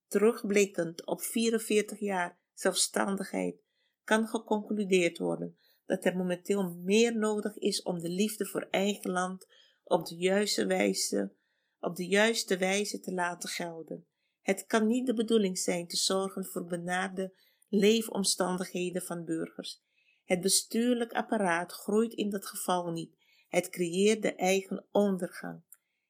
[0.07, 3.57] Terugblikkend op 44 jaar zelfstandigheid
[4.05, 5.57] kan geconcludeerd worden
[5.93, 9.47] dat er momenteel meer nodig is om de liefde voor eigen land
[9.83, 11.33] op de juiste wijze,
[11.81, 14.07] op de juiste wijze te laten gelden.
[14.41, 17.35] Het kan niet de bedoeling zijn te zorgen voor benaarde
[17.69, 19.83] leefomstandigheden van burgers.
[20.25, 23.17] Het bestuurlijk apparaat groeit in dat geval niet.
[23.49, 25.63] Het creëert de eigen ondergang.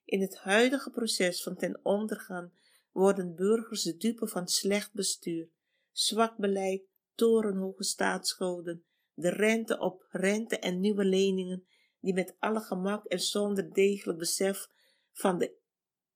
[0.05, 2.53] In het huidige proces van ten ondergang
[2.93, 5.49] worden burgers de dupe van slecht bestuur,
[5.91, 6.83] zwak beleid,
[7.15, 8.85] torenhoge staatsschulden,
[9.15, 11.67] de rente op rente en nieuwe leningen,
[12.01, 14.69] die met alle gemak en zonder degelijk besef
[15.13, 15.55] van de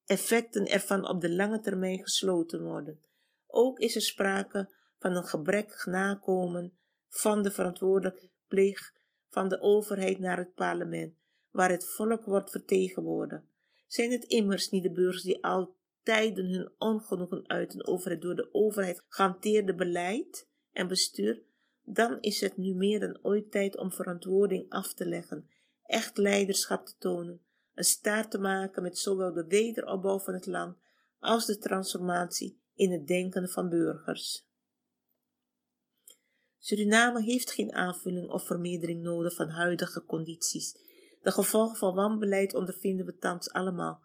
[0.05, 3.01] effecten ervan op de lange termijn gesloten worden.
[3.47, 6.79] Ook is er sprake van een gebrekkig nakomen
[7.09, 8.93] van de verantwoordelijke plicht
[9.29, 11.15] van de overheid naar het parlement,
[11.51, 13.45] waar het volk wordt vertegenwoordigd.
[13.87, 18.55] Zijn het immers niet de burgers die altijd hun ongenoegen uiten over het door de
[18.55, 21.43] overheid gehanteerde beleid en bestuur,
[21.89, 25.51] dan is het nu meer dan ooit tijd om verantwoording af te leggen,
[25.83, 27.41] echt leiderschap te tonen,
[27.75, 30.77] een staart te maken met zowel de wederopbouw van het land
[31.19, 34.47] als de transformatie in het denken van burgers.
[36.59, 40.77] Suriname heeft geen aanvulling of vermeerdering nodig van huidige condities.
[41.23, 44.05] De gevolgen van wanbeleid ondervinden we thans allemaal.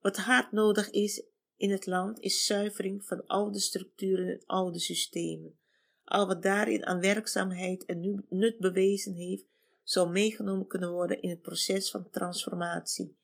[0.00, 1.26] Wat hard nodig is
[1.56, 5.58] in het land is zuivering van oude structuren en oude systemen.
[6.04, 9.44] Al wat daarin aan werkzaamheid en nut bewezen heeft,
[9.82, 13.16] zal meegenomen kunnen worden in het proces van transformatie.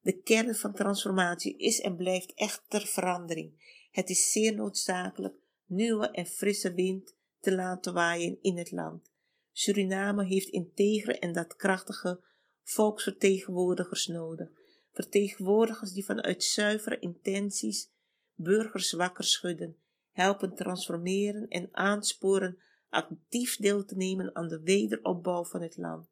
[0.00, 3.78] De kern van transformatie is en blijft echter verandering.
[3.90, 5.34] Het is zeer noodzakelijk
[5.66, 9.10] nieuwe en frisse wind te laten waaien in het land.
[9.52, 12.20] Suriname heeft integere en daadkrachtige
[12.62, 14.48] volksvertegenwoordigers nodig.
[14.92, 17.90] Vertegenwoordigers die vanuit zuivere intenties
[18.34, 19.76] burgers wakker schudden,
[20.16, 22.58] helpen transformeren en aansporen
[22.88, 26.08] actief deel te nemen aan de wederopbouw van het land.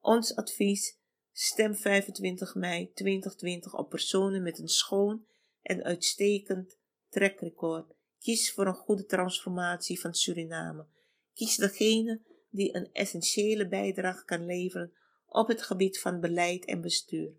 [0.00, 0.98] Ons advies:
[1.32, 5.26] stem 25 mei 2020 op personen met een schoon
[5.62, 6.78] en uitstekend
[7.08, 10.86] trekrecord Kies voor een goede transformatie van Suriname.
[11.34, 12.20] Kies degene
[12.50, 14.92] die een essentiële bijdrage kan leveren
[15.26, 17.32] op het gebied van beleid en bestuur.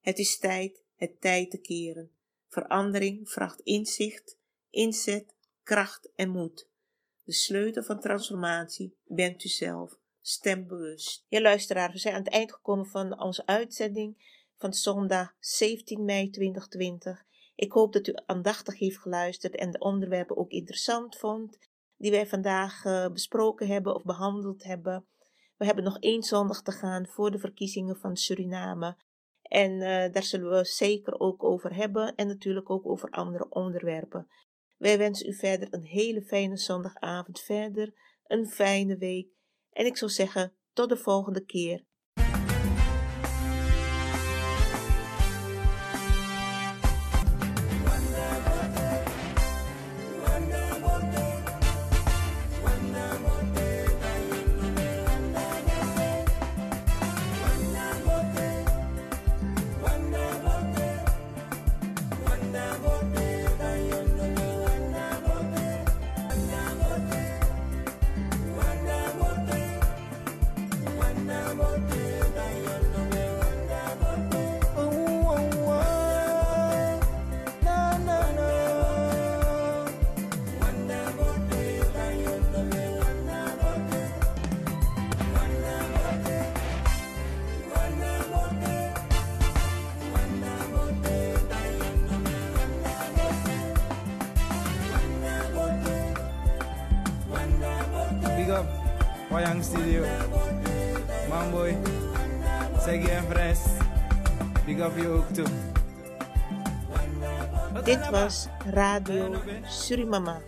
[0.00, 2.10] Het is tijd het tijd te keren.
[2.48, 4.38] Verandering vraagt inzicht,
[4.70, 5.34] inzet,
[5.70, 6.68] kracht en moed.
[7.24, 9.98] De sleutel van transformatie bent u zelf.
[10.20, 11.24] Stem bewust.
[11.28, 16.30] Ja, luisteraars, we zijn aan het eind gekomen van onze uitzending van zondag 17 mei
[16.30, 17.24] 2020.
[17.54, 21.58] Ik hoop dat u aandachtig heeft geluisterd en de onderwerpen ook interessant vond,
[21.96, 25.06] die wij vandaag uh, besproken hebben of behandeld hebben.
[25.56, 28.96] We hebben nog één zondag te gaan voor de verkiezingen van Suriname.
[29.42, 34.28] En uh, daar zullen we zeker ook over hebben en natuurlijk ook over andere onderwerpen.
[34.80, 37.92] Wij wensen u verder een hele fijne zondagavond verder,
[38.26, 39.28] een fijne week.
[39.70, 41.84] En ik zou zeggen, tot de volgende keer.
[99.30, 100.02] Wayang Studio.
[101.30, 101.78] Mamboy,
[102.82, 103.62] Seggy en Fres.
[104.66, 105.46] Big up je ook toe.
[107.84, 110.40] Dit was Radio Surimama.